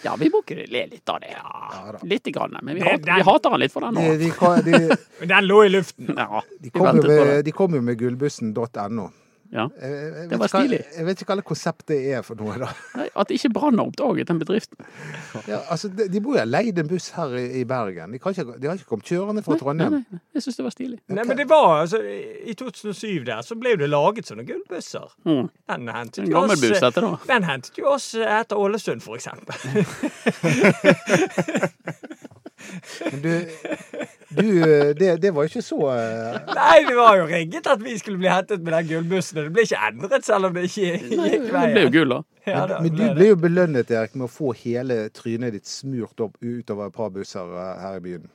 Ja, 0.02 0.16
vi 0.18 0.26
må 0.34 0.40
kunne 0.42 0.64
le 0.66 0.80
litt 0.90 1.08
av 1.08 1.20
det. 1.22 1.28
Ja 1.30 1.68
Ja, 1.92 1.98
Litt 2.02 2.26
grann, 2.34 2.56
men 2.62 2.74
vi, 2.74 2.80
Det- 2.80 2.90
hat, 2.90 3.02
den- 3.04 3.14
vi 3.20 3.22
hater 3.22 3.50
han 3.54 3.60
litt 3.62 3.72
for 3.72 3.80
den 3.86 3.94
nå. 3.94 4.00
de, 4.00 4.16
de, 4.18 4.78
de, 4.88 4.96
Men 5.20 5.28
den 5.30 5.44
lå 5.46 5.60
i 5.64 5.68
luften. 5.70 6.10
Ja, 6.16 6.42
de 6.60 6.70
kom 6.74 6.96
med, 6.98 7.44
de 7.46 7.52
kom 7.54 7.74
jo 7.74 7.80
med 7.82 7.98
gullbussen.no. 8.00 9.06
Ja. 9.52 9.66
Det 9.76 10.38
var 10.38 10.48
hva- 10.48 10.62
stilig. 10.62 10.80
Jeg 10.96 11.04
vet 11.06 11.20
ikke 11.22 11.30
hva 11.32 11.36
det 11.40 11.44
konseptet 11.48 12.06
er 12.16 12.22
for 12.26 12.34
noe, 12.40 12.56
da. 12.60 12.68
Nei, 12.96 13.06
At 13.16 13.30
ikke 13.34 13.50
Brann 13.54 13.78
har 13.78 13.86
oppdaget 13.90 14.28
den 14.30 14.38
bedriften. 14.42 14.78
Ja, 15.50 15.60
altså, 15.70 15.88
de, 15.92 16.08
de 16.10 16.20
bor 16.24 16.34
jo 16.34 16.40
ha 16.40 16.46
leid 16.48 16.78
en 16.80 16.88
buss 16.90 17.10
her 17.14 17.34
i, 17.38 17.44
i 17.60 17.64
Bergen. 17.68 18.12
De, 18.12 18.18
kan 18.22 18.32
ikke, 18.34 18.56
de 18.58 18.66
har 18.70 18.74
ikke 18.80 18.88
kommet 18.90 19.06
kjørende 19.10 19.42
fra 19.46 19.52
Nei, 19.54 19.60
Trondheim. 19.60 19.92
nei, 19.98 20.02
nei. 20.16 20.20
Jeg 20.34 20.42
syns 20.46 20.56
det 20.58 20.64
var 20.66 20.74
stilig. 20.74 20.98
Nei, 21.12 21.24
men 21.28 21.36
det 21.38 21.46
var 21.50 21.82
altså 21.84 22.00
I 22.02 22.54
2007 22.58 23.24
der 23.28 23.42
så 23.46 23.54
ble 23.60 23.76
det 23.78 23.88
laget 23.92 24.26
sånne 24.30 24.46
gullbusser. 24.48 25.06
Mm. 25.28 25.46
Den 25.70 25.88
hentet 25.94 26.22
En 26.24 26.30
jo 26.30 26.36
gammel 26.40 26.56
oss 26.56 26.64
buss, 26.66 26.80
dette, 26.86 27.04
da. 27.04 27.12
Den 27.30 27.46
hentet 27.50 27.78
jo 27.78 27.90
oss 27.92 28.08
etter 28.18 28.56
Ålesund, 28.58 29.04
for 29.04 29.14
eksempel. 29.20 29.54
Men 33.12 33.22
du, 33.22 33.32
du 34.28 34.46
det, 34.98 35.10
det 35.22 35.32
var 35.34 35.48
ikke 35.48 35.62
så 35.64 35.78
uh... 35.88 36.38
Nei, 36.56 36.78
det 36.88 36.96
var 36.98 37.18
jo 37.20 37.26
rigget 37.30 37.68
at 37.72 37.82
vi 37.82 37.96
skulle 38.00 38.20
bli 38.20 38.30
hentet 38.30 38.62
med 38.64 38.74
den 38.76 38.88
gullbussen. 38.90 39.40
Det 39.40 39.54
ble 39.54 39.66
ikke 39.68 39.82
endret, 39.88 40.26
selv 40.26 40.50
om 40.50 40.56
det 40.56 40.66
ikke 40.70 40.86
gikk 40.86 41.10
gikk 41.10 41.46
det 41.46 41.50
ble 41.50 41.50
jo 41.50 41.58
veien. 41.58 41.92
gull, 41.98 42.16
da. 42.16 42.22
Ja, 42.46 42.62
da 42.70 42.80
Men 42.84 42.94
du 42.94 43.04
ble 43.18 43.28
jo 43.32 43.36
belønnet, 43.42 43.90
Erik, 43.90 44.14
med 44.14 44.28
å 44.28 44.32
få 44.32 44.52
hele 44.60 44.98
trynet 45.14 45.56
ditt 45.56 45.70
smurt 45.70 46.22
opp 46.22 46.36
utover 46.40 46.90
et 46.90 46.96
par 46.96 47.12
busser 47.14 47.54
eh, 47.58 47.72
her 47.82 47.98
i 47.98 48.04
byen. 48.04 48.26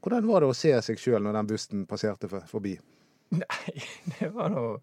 Hvordan 0.00 0.28
var 0.30 0.44
det 0.44 0.50
å 0.52 0.56
se 0.56 0.72
seg 0.86 1.00
sjøl 1.00 1.24
når 1.26 1.40
den 1.40 1.48
bussen 1.50 1.86
passerte 1.88 2.30
forbi? 2.30 2.76
Nei, 3.36 3.74
det 4.18 4.30
var 4.34 4.50
noe 4.50 4.78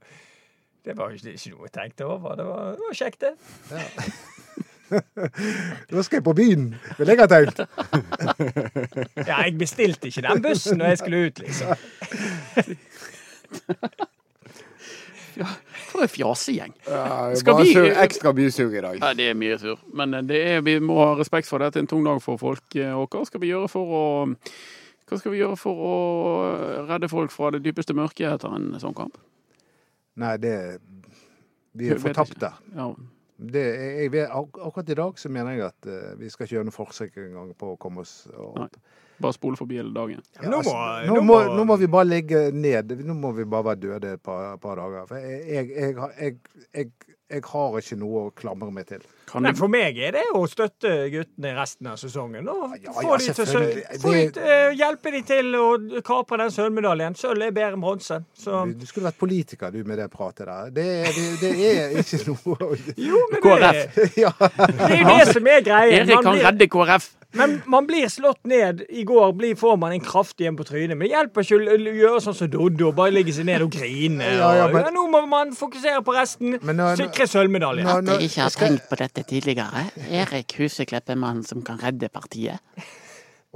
Det 0.86 0.94
var 0.96 1.12
ikke, 1.12 1.34
ikke 1.36 1.54
noe 1.56 1.68
jeg 1.68 1.74
tenkte 1.76 2.08
over. 2.08 2.38
Det 2.40 2.48
var, 2.48 2.76
det 2.78 2.86
var 2.86 3.00
kjekt, 3.02 3.26
det. 3.26 3.34
Da 4.90 6.02
skal 6.06 6.18
jeg 6.20 6.24
på 6.24 6.34
byen, 6.38 6.68
vil 6.98 7.08
jeg 7.12 7.20
ha 7.20 7.28
tenkt. 7.32 7.60
Ja, 9.28 9.42
jeg 9.44 9.58
bestilte 9.60 10.08
ikke 10.12 10.24
den 10.28 10.42
bussen 10.46 10.78
når 10.80 10.94
jeg 10.94 10.98
skulle 11.02 11.24
ut, 11.28 11.40
liksom. 11.44 11.68
For 15.88 16.02
en 16.04 16.10
fjasegjeng. 16.12 16.74
Ja, 16.88 17.36
Skal 17.38 17.54
bare 17.54 17.64
vi- 17.66 17.74
sur, 17.74 17.86
ekstra 18.04 18.32
bysug 18.34 18.74
i 18.74 18.82
dag. 18.82 18.98
Ja, 19.02 19.14
det 19.14 19.30
er 19.30 19.34
mye 19.38 19.58
sur. 19.60 19.80
Men 19.94 20.12
det 20.28 20.40
er, 20.48 20.62
vi 20.62 20.80
må 20.80 20.98
ha 21.04 21.14
respekt 21.20 21.48
for 21.48 21.58
det. 21.62 21.74
Det 21.74 21.80
er 21.80 21.86
en 21.86 21.88
tung 21.88 22.04
dag 22.06 22.22
for 22.22 22.38
folk. 22.42 22.64
Og 22.76 23.08
hva 23.10 23.26
skal 23.26 23.40
vi 23.44 23.48
gjøre 23.54 23.70
for 23.70 23.86
å 23.86 24.04
hva 25.08 25.18
skal 25.22 25.32
vi 25.32 25.38
gjøre 25.40 25.56
for 25.56 25.72
å 25.88 26.88
redde 26.90 27.08
folk 27.08 27.32
fra 27.32 27.52
det 27.56 27.62
dypeste 27.64 27.94
mørket 27.96 28.34
etter 28.34 28.56
en 28.58 28.74
sånn 28.82 28.96
kamp? 28.98 29.16
Nei, 30.20 30.34
det 30.38 30.80
Vi 31.78 31.88
er 31.94 32.02
fortapte. 32.02 32.50
Ja. 32.76 32.90
Det, 33.38 33.64
jeg, 34.02 34.28
akkurat 34.34 34.90
i 34.90 34.98
dag 34.98 35.20
så 35.22 35.30
mener 35.30 35.54
jeg 35.54 35.68
at 35.68 35.90
eh, 35.94 36.14
vi 36.18 36.30
skal 36.34 36.48
ikke 36.48 36.56
gjøre 36.56 36.70
noe 36.70 36.74
forsøk 36.74 37.20
engang 37.22 37.52
på 37.58 37.74
å 37.76 37.78
komme 37.82 38.02
oss 38.02 38.24
opp. 38.34 38.58
Nei. 38.58 39.06
Bare 39.20 39.34
spole 39.34 39.58
forbi 39.58 39.80
hele 39.82 39.94
dagen. 39.96 40.22
Ja, 40.38 40.50
nå, 40.52 40.62
må, 40.62 40.74
altså, 40.78 41.10
nå, 41.14 41.22
må, 41.26 41.40
nå 41.58 41.64
må 41.66 41.78
vi 41.82 41.88
bare 41.90 42.06
ligge 42.06 42.46
ned. 42.54 42.92
Nå 43.04 43.16
må 43.18 43.32
vi 43.34 43.46
bare 43.50 43.72
være 43.72 43.82
døde 43.88 44.14
et 44.18 44.22
par, 44.24 44.58
par 44.62 44.78
dager. 44.78 45.08
For 45.10 45.18
jeg, 45.18 45.44
jeg, 45.50 45.70
jeg, 45.74 45.96
har- 45.98 46.14
jeg, 46.22 46.36
jeg, 46.78 46.92
jeg 47.34 47.42
har 47.50 47.78
ikke 47.82 47.98
noe 48.00 48.20
å 48.28 48.34
klamre 48.38 48.70
meg 48.72 48.86
til. 48.88 49.02
Kan 49.28 49.44
Nei, 49.44 49.52
for 49.58 49.68
meg 49.68 49.98
er 50.00 50.14
det 50.16 50.22
å 50.38 50.44
støtte 50.48 50.92
guttene 51.12 51.50
resten 51.58 51.90
av 51.92 51.98
sesongen. 52.00 52.46
Og 52.48 52.78
Ja, 52.80 52.94
få 52.96 53.02
ja, 53.04 53.18
de 53.18 53.26
til, 53.26 53.34
å 53.34 53.38
selvfølgelig. 53.42 53.82
sø- 53.90 54.00
få 54.06 54.14
de, 54.14 54.22
til- 54.38 54.48
eh, 54.54 54.78
hjelpe 54.80 55.12
de 55.18 55.22
til 55.34 55.58
å 55.60 55.66
kapre 56.08 56.38
den 56.46 56.54
sølvmedaljen. 56.56 57.18
Sølv 57.20 57.48
er 57.50 57.52
bedre 57.58 57.74
enn 57.76 57.84
bronse. 57.84 58.22
Så 58.38 58.62
Du, 58.78 58.86
skulle 58.88 59.10
vært 59.10 59.20
politiker, 59.20 59.74
du, 59.76 59.82
med 59.84 59.98
det 60.00 60.08
pratet 60.14 60.46
der. 60.48 60.70
Det, 60.78 60.88
det, 61.18 61.28
det 61.42 61.52
er 61.74 61.98
ikke 62.06 62.22
noe 62.30 62.56
å- 62.70 62.72
Jo, 63.10 63.26
men 63.34 63.42
det, 63.42 63.44
KrF. 63.50 64.18
Ja. 64.24 64.32
det 64.38 64.94
er 64.94 65.04
jo 65.04 65.18
det 65.18 65.28
som 65.34 65.52
er 65.58 65.66
greia. 65.68 66.02
Erik 66.06 66.24
kan 66.24 66.44
redde 66.46 66.70
KrF. 66.78 67.14
Men 67.38 67.62
man 67.66 67.88
blir 67.88 68.08
slått 68.10 68.44
ned. 68.50 68.84
I 68.90 69.04
går 69.08 69.32
blir, 69.38 69.56
får 69.56 69.78
man 69.80 69.92
en 69.96 70.04
kraft 70.04 70.40
igjen 70.42 70.58
på 70.58 70.66
trynet. 70.68 70.98
Men 70.98 71.08
det 71.08 71.14
hjelper 71.16 71.42
ikke 71.46 71.60
å 71.78 71.96
gjøre 72.02 72.22
sånn 72.26 72.36
som 72.42 72.50
Doddo 72.54 72.90
og 72.90 72.96
bare 73.00 73.12
legge 73.16 73.34
seg 73.38 73.46
ned 73.46 73.62
og 73.66 73.72
grine. 73.72 74.24
Ja, 74.38 74.52
ja, 74.56 74.68
men- 74.74 74.84
ja, 74.86 74.92
nå 74.92 75.08
må 75.14 75.24
man 75.30 75.52
fokusere 75.56 76.04
på 76.04 76.14
resten. 76.18 76.58
Nå- 76.62 76.96
Sikre 76.98 77.28
sølvmedalje. 77.28 77.86
At 77.88 78.06
jeg 78.06 78.30
ikke 78.30 78.42
har 78.42 78.50
tenkt 78.50 78.90
på 78.90 78.98
dette 78.98 79.24
tidligere. 79.24 79.86
Erik 80.10 80.58
Huseklepp 80.60 81.10
er 81.10 81.16
mannen 81.16 81.44
som 81.46 81.62
kan 81.62 81.78
redde 81.78 82.10
partiet. 82.10 82.60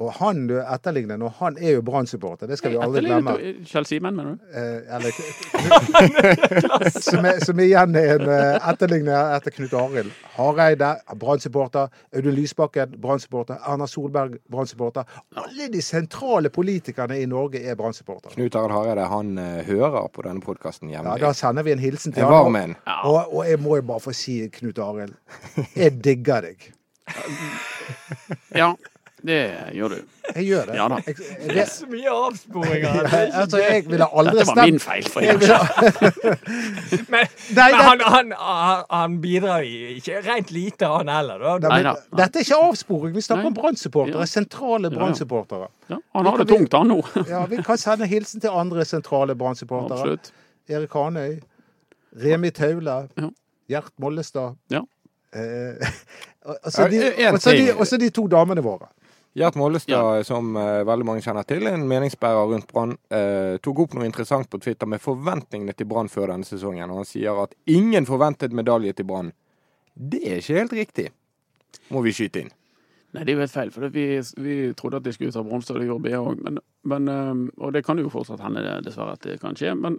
Og 0.01 0.13
han 0.17 0.47
du 0.49 0.55
etterligner 0.61 1.19
nå, 1.21 1.29
han 1.37 1.57
er 1.61 1.75
jo 1.75 1.83
Brann-supporter. 1.85 2.49
Det 2.49 2.57
skal 2.57 2.73
vi 2.73 2.79
aldri 2.81 3.03
glemme. 3.05 3.35
Kjell 3.69 3.85
Simen, 3.85 4.15
mener 4.17 4.33
du? 4.33 4.45
Eh, 4.57 4.95
eller, 4.95 5.11
som, 7.09 7.27
er, 7.29 7.37
som 7.45 7.61
igjen 7.61 7.97
er 7.99 8.15
en 8.15 8.31
eh, 8.33 8.69
etterligner 8.71 9.35
etter 9.37 9.53
Knut 9.53 9.75
Arild. 9.77 10.15
Hareide, 10.37 10.95
Brann-supporter. 11.21 11.91
Audun 12.17 12.35
Lysbakken, 12.39 12.95
Brann-supporter. 13.03 13.61
Erna 13.69 13.87
Solberg, 13.87 14.39
Brann-supporter. 14.49 15.05
Alle 15.37 15.69
de 15.73 15.83
sentrale 15.85 16.49
politikerne 16.53 17.19
i 17.21 17.29
Norge 17.29 17.61
er 17.61 17.77
Brann-supportere. 17.77 18.33
Knut 18.39 18.57
Arild 18.57 18.77
Hareide 18.79 19.07
han 19.11 19.37
eh, 19.37 19.61
hører 19.69 20.09
på 20.13 20.25
denne 20.25 20.41
podkasten 20.41 20.89
Ja, 20.91 21.05
da 21.21 21.33
sender 21.37 21.67
vi 21.67 21.75
en 21.75 21.83
hilsen 21.83 22.15
til 22.15 22.25
ham. 22.25 22.57
varm. 22.57 22.77
Og, 23.05 23.21
og 23.29 23.45
jeg 23.47 23.61
må 23.61 23.77
jo 23.77 23.85
bare 23.93 24.01
få 24.09 24.15
si, 24.17 24.39
Knut 24.57 24.81
Arild, 24.81 25.13
jeg 25.77 25.99
digger 26.01 26.49
deg. 26.49 26.71
Ja, 28.55 28.73
det 29.27 29.37
gjør 29.77 29.89
du. 29.93 29.97
Jeg 30.35 30.45
gjør 30.47 30.65
det. 30.69 30.75
Ja 30.79 30.85
da. 30.89 30.95
Jeg, 31.05 31.15
jeg, 31.19 31.47
Det 31.49 31.57
er 31.61 31.65
så 31.69 31.85
mye 31.91 32.13
avsporinger. 32.15 32.87
er 33.01 33.25
ikke 33.27 33.41
altså, 33.43 33.57
jeg 33.61 33.83
ville 33.89 34.07
aldri 34.07 34.33
Dette 34.39 34.47
var 34.55 34.65
min 34.69 34.79
feil. 34.79 35.09
For 35.13 35.25
jeg 35.25 35.39
ville, 35.41 35.57
Men, 37.13 37.27
Nei, 37.55 37.67
men 37.71 37.97
det- 37.99 38.07
han, 38.07 38.31
han, 38.37 38.83
han, 38.89 39.17
bidrar 39.21 39.61
i- 39.67 39.97
ikke 39.97 40.21
rent 40.25 40.51
lite, 40.51 40.85
han 40.87 41.07
heller. 41.11 41.39
Da. 41.39 41.67
Nei, 41.67 41.83
men, 41.83 41.83
Neida. 41.91 42.23
Dette 42.23 42.39
er 42.39 42.47
ikke 42.47 42.59
avsporing. 42.69 43.13
Vi 43.15 43.21
snakker 43.25 43.43
Nei. 43.43 43.51
om 43.51 43.57
Brann-supportere. 43.59 44.19
Ja. 44.25 44.25
Sentrale 44.25 44.89
ja. 44.91 44.95
Brann-supportere. 44.97 45.67
Ja, 45.91 45.97
han 46.15 46.25
har 46.31 46.37
det 46.41 46.47
tungt, 46.47 46.73
han 46.73 46.87
nå. 46.87 47.01
Ja, 47.29 47.45
vi 47.51 47.61
kan 47.65 47.77
sende 47.77 48.07
hilsen 48.09 48.41
til 48.41 48.49
andre 48.55 48.85
sentrale 48.85 49.35
Brann-supportere. 49.35 50.17
Erik 50.69 50.93
Hanøy, 50.95 51.39
Remi 52.23 52.51
Taule, 52.51 52.97
Ja. 53.17 53.29
Gjert 53.71 53.91
Mollestad. 54.03 54.55
Ja. 54.69 54.81
Eh, 55.33 55.91
og 56.65 56.71
så 56.73 56.87
de, 56.91 56.97
Ja, 57.17 57.31
de, 57.31 57.39
ting. 57.39 57.69
og 57.79 57.85
så 57.87 57.97
de 57.97 58.09
to 58.11 58.25
damene 58.27 58.63
våre. 58.65 58.89
Gjert 59.33 59.55
Mollestad, 59.55 60.25
som 60.27 60.55
uh, 60.59 60.83
veldig 60.83 61.05
mange 61.07 61.23
kjenner 61.23 61.45
til, 61.47 61.63
en 61.69 61.85
meningsbærer 61.87 62.49
rundt 62.51 62.67
Brann, 62.71 62.97
uh, 63.15 63.55
tok 63.63 63.85
opp 63.85 63.93
noe 63.95 64.07
interessant 64.09 64.49
på 64.51 64.59
Twitter 64.59 64.89
med 64.91 64.99
forventningene 64.99 65.75
til 65.77 65.87
Brann 65.87 66.11
før 66.11 66.33
denne 66.33 66.47
sesongen. 66.47 66.91
Og 66.91 67.03
han 67.03 67.07
sier 67.07 67.39
at 67.39 67.55
ingen 67.71 68.07
forventet 68.09 68.51
medalje 68.51 68.91
til 68.97 69.07
Brann. 69.07 69.31
Det 69.95 70.19
er 70.27 70.41
ikke 70.41 70.57
helt 70.57 70.75
riktig, 70.75 71.05
må 71.95 72.03
vi 72.03 72.11
skyte 72.15 72.43
inn. 72.43 72.51
Nei, 73.11 73.23
det 73.27 73.31
er 73.31 73.37
jo 73.37 73.43
helt 73.43 73.53
feil. 73.53 73.71
For 73.75 73.91
vi, 73.91 74.03
vi 74.39 74.57
trodde 74.79 74.99
at 74.99 75.07
de 75.07 75.13
skulle 75.15 75.35
ta 75.35 75.43
bronse, 75.43 75.71
og 75.71 75.79
det 75.79 75.87
gjorde 75.87 76.05
BA 76.05 76.19
òg. 76.19 76.43
Men, 76.47 76.59
men, 76.87 77.07
eh, 77.11 77.41
og 77.59 77.73
det 77.75 77.81
kan 77.83 77.99
jo 77.99 78.11
fortsatt 78.11 78.43
hende, 78.43 78.63
dessverre, 78.85 79.17
at 79.17 79.25
det 79.27 79.35
kan 79.41 79.55
skje. 79.59 79.73
Men 79.79 79.97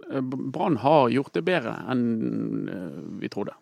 Brann 0.53 0.79
har 0.81 1.13
gjort 1.13 1.33
det 1.37 1.45
bedre 1.45 1.75
enn 1.93 2.07
vi 3.21 3.29
trodde. 3.33 3.53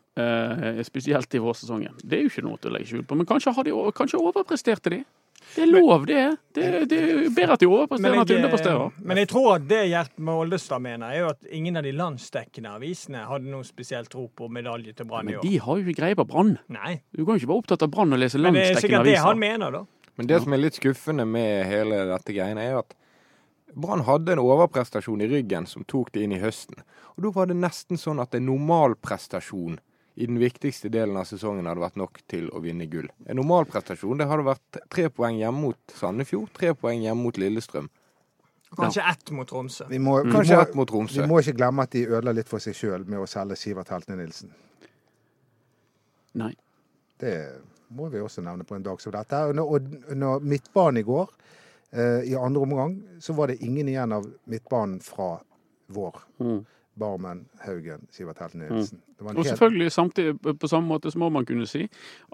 Spesielt 0.87 1.35
i 1.35 1.43
vårsesongen. 1.43 1.99
Det 1.99 2.19
er 2.19 2.23
jo 2.23 2.31
ikke 2.31 2.45
noe 2.47 2.59
til 2.63 2.71
å 2.71 2.77
legge 2.77 2.93
skjul 2.93 3.03
på. 3.07 3.19
Men 3.19 3.27
kanskje, 3.27 3.55
har 3.55 3.67
de, 3.67 3.75
kanskje 3.95 4.23
overpresterte 4.23 4.95
de? 4.95 5.03
Det 5.55 5.63
er 5.65 5.71
lov, 5.71 6.05
det. 6.07 6.21
Det, 6.55 6.67
det 6.91 6.97
er 7.01 7.17
bedre 7.35 7.55
at 7.57 7.63
de 7.63 7.67
overpresterer 7.67 8.15
enn 8.15 8.21
at 8.23 8.29
de 8.29 8.37
underpresterer. 8.39 8.93
men 9.09 9.19
jeg 9.19 9.29
tror 9.31 9.49
at 9.57 9.65
det 9.67 9.81
Gjert 9.91 10.13
Moldestad 10.29 10.83
mener, 10.83 11.11
er 11.11 11.19
jo 11.25 11.31
at 11.33 11.49
ingen 11.51 11.79
av 11.79 11.83
de 11.87 11.91
landsdekkende 11.95 12.71
avisene 12.77 13.25
hadde 13.27 13.51
noe 13.51 13.67
spesielt 13.67 14.11
tro 14.11 14.27
på 14.27 14.47
medalje 14.51 14.95
til 14.95 15.09
Brann 15.09 15.29
i 15.29 15.35
år. 15.35 15.43
Men 15.43 15.51
de 15.51 15.63
har 15.65 15.81
jo 15.81 15.85
ikke 15.85 15.99
greie 15.99 16.19
på 16.19 16.27
Brann. 16.31 16.55
Du 16.63 17.23
kan 17.25 17.35
jo 17.35 17.41
ikke 17.41 17.51
være 17.51 17.65
opptatt 17.65 17.85
av 17.87 17.91
Brann 17.91 18.15
og 18.15 18.23
lese 18.23 18.39
men 18.39 18.55
det 18.55 18.63
er 18.63 18.79
sikkert 18.79 18.87
sikkert 18.87 19.11
det 19.11 19.19
han 19.25 19.43
mener, 19.43 19.77
da. 19.79 19.83
Men 20.19 20.27
det 20.29 20.41
som 20.43 20.53
er 20.53 20.59
litt 20.61 20.77
skuffende 20.77 21.27
med 21.27 21.65
hele 21.69 22.03
dette 22.11 22.35
greiene, 22.35 22.63
er 22.63 22.81
at 22.81 22.97
Brann 23.75 24.03
hadde 24.07 24.35
en 24.35 24.43
overprestasjon 24.43 25.23
i 25.23 25.29
ryggen 25.31 25.67
som 25.69 25.85
tok 25.87 26.11
det 26.15 26.25
inn 26.25 26.35
i 26.35 26.41
høsten. 26.41 26.83
Og 27.15 27.25
da 27.25 27.31
var 27.35 27.47
det 27.51 27.59
nesten 27.59 27.99
sånn 27.99 28.19
at 28.23 28.35
en 28.35 28.47
normalprestasjon 28.49 29.79
i 30.15 30.27
den 30.27 30.39
viktigste 30.39 30.89
delen 30.91 31.17
av 31.17 31.25
sesongen 31.29 31.67
hadde 31.69 31.83
vært 31.83 31.97
nok 31.99 32.19
til 32.29 32.49
å 32.51 32.59
vinne 32.63 32.87
gull. 32.91 33.07
En 33.25 33.39
normalprestasjon 33.39 34.19
det 34.19 34.27
hadde 34.27 34.47
vært 34.49 34.79
tre 34.91 35.07
poeng 35.13 35.39
hjemme 35.39 35.67
mot 35.69 35.95
Sandefjord, 35.95 36.51
tre 36.57 36.73
poeng 36.75 37.03
hjemme 37.05 37.23
mot 37.23 37.39
Lillestrøm. 37.39 37.87
Kanskje 38.75 39.03
ett 39.09 39.31
mot 39.35 39.47
Tromsø. 39.47 39.85
Vi 39.89 39.99
må, 39.99 40.17
vi 40.23 40.31
Kanskje 40.31 40.61
ett 40.61 40.75
mot 40.79 40.87
Tromsø. 40.87 41.21
vi 41.21 41.27
må 41.27 41.39
ikke 41.41 41.57
glemme 41.59 41.83
at 41.83 41.91
de 41.91 42.05
ødela 42.07 42.31
litt 42.35 42.47
for 42.47 42.63
seg 42.63 42.75
sjøl 42.75 43.03
med 43.07 43.19
å 43.19 43.27
selge 43.27 43.57
Sivert 43.59 43.91
Heltene 43.91 44.21
Nilsen. 44.21 44.53
Nei. 46.39 46.53
Det 47.19 47.35
må 47.91 48.07
vi 48.11 48.21
også 48.23 48.43
nevne 48.45 48.63
på 48.67 48.77
en 48.77 48.85
dag 48.85 49.01
som 49.03 49.11
dette. 49.11 49.41
Under, 49.51 49.67
og 49.67 50.45
midtbanen 50.47 51.01
i 51.01 51.07
går, 51.07 51.33
eh, 51.91 52.31
i 52.31 52.35
andre 52.35 52.61
omgang, 52.63 52.95
så 53.19 53.35
var 53.35 53.51
det 53.51 53.59
ingen 53.61 53.89
igjen 53.91 54.15
av 54.15 54.27
midtbanen 54.47 55.01
fra 55.03 55.33
vår. 55.91 56.21
Mm. 56.39 56.61
Barmen, 56.99 57.45
Haugen, 57.63 58.07
Sivert 58.11 58.39
Helt 58.43 58.55
Nilsen. 58.59 58.99
Mm. 59.19 59.37
Og 59.37 59.45
selvfølgelig 59.45 59.91
samtidig 59.91 60.33
på 60.59 60.67
samme 60.67 60.87
måte 60.89 61.11
så 61.11 61.19
må 61.21 61.29
man 61.29 61.45
kunne 61.45 61.67
si 61.69 61.85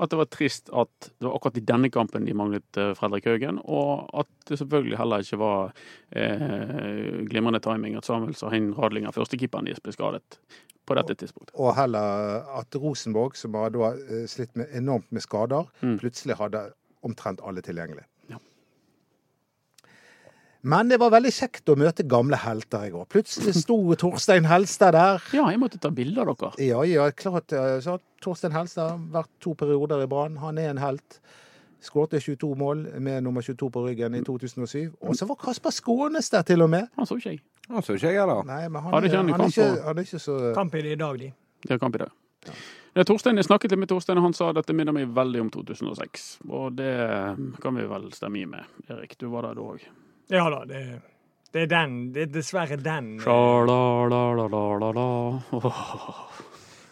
at 0.01 0.09
det 0.09 0.17
var 0.17 0.29
trist 0.33 0.71
at 0.73 1.09
det 1.09 1.27
var 1.27 1.35
akkurat 1.37 1.57
i 1.59 1.65
denne 1.67 1.89
kampen 1.93 2.25
de 2.25 2.33
manglet 2.33 2.79
eh, 2.79 2.93
Fredrik 2.97 3.25
Haugen, 3.29 3.59
og 3.63 4.07
at 4.17 4.27
det 4.49 4.57
selvfølgelig 4.59 4.97
heller 4.97 5.23
ikke 5.25 5.39
var 5.39 5.73
eh, 6.11 7.25
glimrende 7.29 7.59
timing 7.59 7.95
at 7.99 8.05
Samuel 8.07 8.35
Sahin 8.35 8.73
Radlinger, 8.77 9.11
førstekeeperen 9.15 9.67
deres, 9.69 9.79
ble 9.83 9.93
skadet 9.95 10.39
på 10.87 10.95
dette 10.95 11.17
tidspunktet. 11.19 11.53
Og 11.59 11.75
heller 11.75 12.47
at 12.59 12.75
Rosenborg, 12.79 13.35
som 13.37 13.55
har 13.59 13.73
da 13.75 13.91
eh, 13.93 14.25
slitt 14.31 14.55
med, 14.55 14.71
enormt 14.73 15.11
med 15.11 15.21
skader, 15.21 15.67
Mm. 15.81 15.97
plutselig 15.99 16.35
hadde 16.39 16.69
omtrent 17.03 17.41
alle 17.45 17.61
tilgjengelig. 17.61 18.03
Men 20.67 20.89
det 20.91 20.97
var 20.99 21.13
veldig 21.13 21.32
kjekt 21.32 21.69
å 21.71 21.77
møte 21.80 22.03
gamle 22.10 22.36
helter 22.41 22.89
i 22.89 22.91
går. 22.91 23.06
Plutselig 23.13 23.53
sto 23.62 23.77
Torstein 23.99 24.47
Helstad 24.49 24.97
der. 24.97 25.23
Ja, 25.32 25.45
jeg 25.53 25.62
måtte 25.62 25.80
ta 25.80 25.91
bilde 25.95 26.25
av 26.25 26.34
dere. 26.34 26.49
Ja, 26.60 26.82
ja, 26.84 27.06
klart. 27.15 27.53
Så 27.86 27.97
Torstein 28.23 28.56
Helstad 28.56 28.89
har 28.91 29.03
vært 29.13 29.32
to 29.43 29.53
perioder 29.56 30.03
i 30.03 30.10
Brann. 30.12 30.36
Han 30.43 30.60
er 30.60 30.73
en 30.73 30.82
helt. 30.84 31.21
Skårte 31.88 32.19
22 32.19 32.56
mål 32.58 32.80
med 32.99 33.21
nummer 33.23 33.45
22 33.45 33.69
på 33.71 33.84
ryggen 33.86 34.15
i 34.17 34.23
2007. 34.25 34.95
Og 34.97 35.13
så 35.15 35.27
var 35.30 35.38
Kasper 35.39 35.71
Skånes 35.71 36.32
der 36.34 36.41
til 36.41 36.65
og 36.65 36.71
med. 36.73 36.89
Han 36.97 37.06
så 37.06 37.19
ikke 37.19 37.36
jeg. 37.36 37.43
Han 37.69 37.86
så 37.86 37.95
ikke 37.95 38.10
jeg 38.10 38.17
heller. 38.19 38.41
Nei, 38.49 38.63
men 38.65 38.82
han, 38.82 38.95
Hadde 38.95 39.06
er, 39.06 39.13
ikke 39.13 39.21
han 39.21 39.30
han, 39.30 39.36
er 39.36 39.43
kamp 39.43 39.53
ikke, 39.53 39.84
han 39.86 40.01
er 40.01 40.08
ikke 40.10 40.21
så 40.23 40.38
Kamp 40.58 40.75
i 40.75 40.82
det 40.88 40.95
i 40.97 40.99
dag, 41.03 41.21
de. 41.21 41.30
Det 41.67 41.77
er 41.77 41.82
kamp 41.84 41.95
i 41.95 42.01
dag. 42.01 42.58
Ja, 42.97 43.06
Torstein, 43.06 43.38
Jeg 43.38 43.45
snakket 43.45 43.71
litt 43.71 43.84
med 43.86 43.91
Torstein, 43.93 44.17
og 44.17 44.25
han 44.25 44.34
sa 44.34 44.49
at 44.49 44.58
dette 44.58 44.73
minner 44.73 44.95
meg 44.97 45.13
veldig 45.13 45.45
om 45.45 45.53
2006. 45.53 46.27
Og 46.49 46.75
det 46.82 46.91
kan 47.62 47.77
vi 47.77 47.86
vel 47.93 48.10
stemme 48.17 48.41
i 48.41 48.49
med. 48.49 48.75
Erik, 48.89 49.13
du 49.21 49.30
var 49.30 49.45
der 49.47 49.62
da 49.62 49.69
òg. 49.75 49.86
Ja 50.29 50.49
da, 50.51 50.63
det, 50.67 50.81
det 51.55 51.61
er 51.61 51.69
den. 51.71 51.97
Det 52.13 52.21
er 52.27 52.31
dessverre 52.39 52.77
den. 52.83 53.13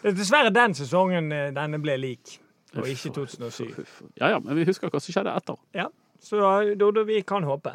Det 0.02 0.12
er 0.12 0.16
dessverre 0.16 0.52
den 0.54 0.74
sesongen 0.76 1.30
eh, 1.34 1.48
denne 1.56 1.80
ble 1.82 1.96
lik, 2.00 2.36
og 2.76 2.86
ikke 2.90 3.10
2007. 3.16 3.86
Ja 4.20 4.34
ja, 4.36 4.40
men 4.42 4.56
vi 4.58 4.66
husker 4.68 4.92
hva 4.92 5.00
som 5.02 5.14
skjedde 5.16 5.32
etter. 5.40 5.58
Ja, 5.76 5.88
så 6.22 6.40
da, 6.40 6.90
da 6.92 7.04
vi 7.08 7.20
kan 7.26 7.46
håpe. 7.48 7.72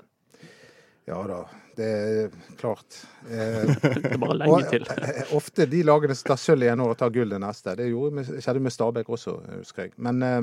Ja 1.10 1.18
da, 1.28 1.40
det 1.76 1.88
er 1.90 2.30
klart. 2.62 3.02
Eh, 3.26 3.72
Det 3.82 4.14
er 4.14 4.22
bare 4.22 4.38
lenge 4.44 4.64
til. 4.70 4.86
eh, 5.02 5.34
ofte 5.36 5.66
de 5.72 5.82
lagene 5.88 6.16
som 6.16 6.30
tar 6.32 6.40
sølv 6.40 6.64
i 6.68 6.70
ene 6.72 6.86
år 6.86 6.94
og 6.96 7.00
tar 7.02 7.14
gull 7.16 7.34
det 7.34 7.42
neste. 7.42 7.74
Det 7.80 7.90
gjorde, 7.90 8.16
med- 8.20 8.32
skjedde 8.38 8.62
med 8.64 8.76
Stabæk 8.76 9.10
også, 9.18 9.34
husker 9.58 9.88
jeg. 9.90 9.96
Men 9.98 10.22
eh, 10.24 10.42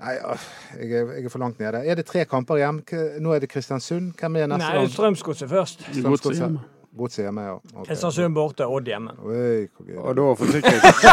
Nei, 0.00 0.14
ah, 0.24 0.44
jeg 0.80 0.92
er, 0.96 1.10
jeg 1.18 1.24
er 1.24 1.32
for 1.32 1.42
langt 1.42 1.58
nede. 1.60 1.82
Er 1.84 1.98
det 1.98 2.06
tre 2.08 2.24
kamper 2.24 2.56
igjen? 2.56 2.78
Nå 3.20 3.34
er 3.36 3.42
det 3.44 3.50
Kristiansund. 3.52 4.14
Hvem 4.18 4.36
er 4.40 4.48
neste 4.48 4.64
Nei, 4.64 4.78
gang? 4.78 4.88
Strømsgodset 4.94 5.50
først. 5.50 5.84
Godset 6.02 6.38
hjemme. 6.38 6.62
Godset 6.96 7.24
hjemme, 7.26 7.44
ja. 7.44 7.58
Okay. 7.74 7.84
Kristiansund 7.90 8.34
borte, 8.34 8.66
Odd 8.66 8.88
hjemme. 8.88 9.12
Oi. 9.20 9.68
Og 10.00 10.16
da 10.16 10.26
for 10.40 10.46
sikkerhets 10.56 11.04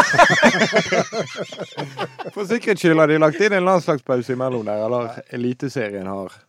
For 2.34 2.48
sikkerhets 2.48 2.80
skyld 2.80 3.00
har 3.00 3.12
de 3.12 3.20
lagt 3.20 3.40
inn 3.44 3.58
en 3.60 3.68
landslagspause 3.68 4.32
imellom 4.32 4.64
der, 4.68 4.84
eller 4.88 5.20
Eliteserien 5.36 6.08
har 6.08 6.40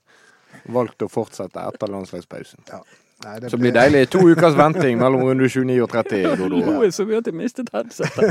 valgt 0.71 1.03
å 1.03 1.11
fortsette 1.11 1.67
etter 1.67 1.91
landslagspausen. 1.91 2.63
Ja. 2.71 2.79
Nei, 3.21 3.37
det 3.43 3.51
Så 3.51 3.57
blir 3.61 3.75
det 3.75 3.79
deilig. 3.83 4.07
To 4.15 4.23
ukers 4.25 4.55
venting 4.57 4.97
mellom 4.97 5.27
runde 5.27 5.45
29 5.45 5.83
og 5.83 5.91
30. 5.91 6.35
Dodo. 6.39 6.63
Nå 6.65 6.79
er 6.79 6.89
det 6.89 6.95
så 6.95 7.05
mye 7.05 7.21
at 7.21 7.27
jeg 7.29 7.37
mistet 7.37 7.69
headsetet. 7.75 8.29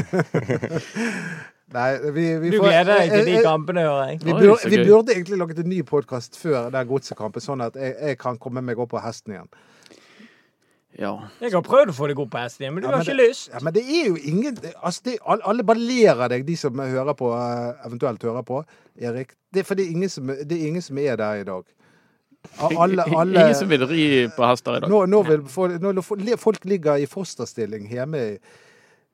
Nei, 1.70 1.90
vi, 2.10 2.26
vi 2.42 2.50
Du 2.50 2.58
gleder 2.58 2.88
deg 2.88 3.12
til 3.12 3.26
de 3.28 3.34
eh, 3.36 3.40
eh, 3.40 3.46
kampene, 3.46 3.82
hører 3.86 4.08
jeg. 4.10 4.20
Vi, 4.24 4.32
burde, 4.34 4.70
vi 4.72 4.78
burde 4.88 5.14
egentlig 5.14 5.38
laget 5.38 5.60
en 5.62 5.68
ny 5.70 5.82
podkast 5.86 6.38
før 6.40 6.70
den 6.74 6.88
godsekampen, 6.88 7.44
sånn 7.44 7.62
at 7.62 7.76
jeg, 7.78 7.94
jeg 7.94 8.18
kan 8.18 8.38
komme 8.42 8.62
meg 8.66 8.80
opp 8.82 8.90
på 8.94 9.02
hesten 9.04 9.36
igjen. 9.36 9.50
Ja. 10.98 11.12
Jeg 11.38 11.54
har 11.54 11.62
prøvd 11.64 11.92
å 11.92 11.94
få 11.94 12.08
deg 12.10 12.18
opp 12.20 12.32
på 12.32 12.40
hesten 12.42 12.64
igjen, 12.66 12.74
men 12.74 12.82
du 12.82 12.88
Ja, 12.88 12.96
har 12.96 13.04
ikke 13.04 13.14
ikke 13.14 13.28
lyst. 13.28 13.50
Ja, 13.52 13.60
men 13.62 13.76
det 13.76 13.84
er 13.86 14.08
jo 14.08 14.16
ingen 14.18 14.56
altså 14.82 15.04
det, 15.06 15.18
alle, 15.22 15.64
bare 15.64 15.78
ler 15.78 16.24
av 16.26 16.32
deg, 16.32 16.42
de 16.48 16.56
som 16.58 16.82
hører 16.82 17.14
på, 17.18 17.30
eh, 17.36 17.84
eventuelt 17.86 18.26
hører 18.26 18.46
på, 18.48 18.64
Erik. 18.98 19.36
Det 19.54 19.62
er 19.62 19.68
fordi 19.68 19.86
ingen 19.94 20.10
som, 20.10 20.26
det 20.26 20.56
er 20.56 20.66
ingen 20.66 20.82
som 20.82 20.98
er 20.98 21.20
der 21.20 21.44
i 21.44 21.46
dag. 21.46 21.62
Alle, 22.66 23.04
alle, 23.20 23.46
Ingen 23.46 23.54
som 23.54 23.70
vil 23.70 23.86
ri 23.86 24.08
på 24.34 24.48
hester 24.48 24.80
i 24.80 24.82
dag. 24.82 24.90
nå, 24.90 25.04
nå 25.06 25.22
vil 25.28 25.46
for, 25.46 25.78
nå 25.78 26.36
folk 26.40 26.64
ligger 26.64 26.98
i 26.98 27.06
fosterstilling 27.06 27.86
hjemme 27.92 28.26
i, 28.32 28.34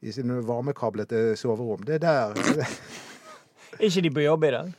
i 0.02 0.12
sine 0.12 0.40
varmekablete 0.44 1.36
soverom. 1.40 1.84
Det 1.86 1.98
er 2.00 2.04
der 2.04 2.66
Ikke 3.86 4.02
de 4.04 4.10
på 4.12 4.22
jobb 4.24 4.44
i 4.48 4.50
dag. 4.54 4.74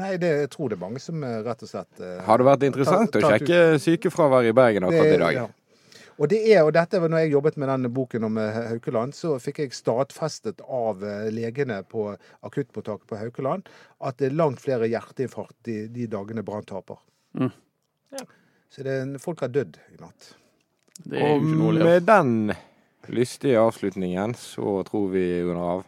Nei, 0.00 0.14
det, 0.16 0.28
jeg 0.46 0.50
tror 0.54 0.70
det 0.72 0.78
er 0.78 0.84
mange 0.86 1.00
som 1.04 1.20
eh, 1.26 1.40
rett 1.44 1.62
og 1.66 1.68
slett 1.68 1.98
eh, 2.00 2.20
Har 2.24 2.40
det 2.40 2.46
vært 2.48 2.62
interessant 2.64 3.10
Ta- 3.12 3.18
å 3.20 3.24
ta- 3.26 3.32
sjekke 3.34 3.58
sykefraværet 3.82 4.48
i 4.54 4.56
Bergen 4.56 4.86
akkurat 4.88 5.16
i 5.16 5.18
dag? 5.20 5.40
ja. 5.42 5.48
Og 6.20 6.28
det 6.28 6.38
er, 6.52 6.60
og 6.62 6.74
dette 6.76 6.98
var 7.00 7.08
når 7.10 7.22
jeg 7.24 7.30
jobbet 7.32 7.56
med 7.58 7.70
denne 7.72 7.88
boken 7.92 8.24
om 8.28 8.36
eh, 8.38 8.56
Haukeland, 8.70 9.14
så 9.16 9.34
fikk 9.42 9.62
jeg 9.62 9.72
stadfestet 9.74 10.60
av 10.64 11.00
eh, 11.08 11.26
legene 11.34 11.78
på 11.88 12.04
akuttmottaket 12.46 13.08
på 13.10 13.18
Haukeland 13.20 13.68
at 14.04 14.18
det 14.20 14.28
er 14.28 14.36
langt 14.36 14.60
flere 14.62 14.88
hjerteinfarkt 14.92 15.56
de, 15.68 15.78
de 15.92 16.06
dagene 16.12 16.44
Brann 16.46 16.64
taper. 16.68 17.00
Mm. 17.40 17.48
Ja. 18.16 18.26
Så 18.72 18.84
det, 18.86 18.96
er- 19.02 19.16
folk 19.24 19.40
har 19.44 19.52
dødd 19.56 19.80
i 19.92 19.98
natt. 20.04 20.30
Det 21.02 21.16
er 21.20 21.32
Og 21.32 21.48
å 21.48 21.72
med 21.80 22.04
den 22.08 22.34
lystige 23.10 23.60
avslutningen 23.60 24.34
så 24.38 24.82
tror 24.86 25.08
vi 25.14 25.24
runder 25.42 25.62
av. 25.78 25.86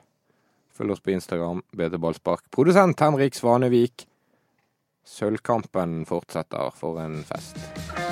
Følg 0.74 0.96
oss 0.96 1.04
på 1.04 1.14
Instagram, 1.14 1.62
BT 1.70 2.00
Ballspark. 2.02 2.48
Produsent 2.50 2.98
Henrik 3.00 3.36
Svanevik. 3.38 4.08
Sølvkampen 5.06 6.02
fortsetter 6.08 6.74
for 6.74 6.98
en 7.04 7.20
fest. 7.28 8.03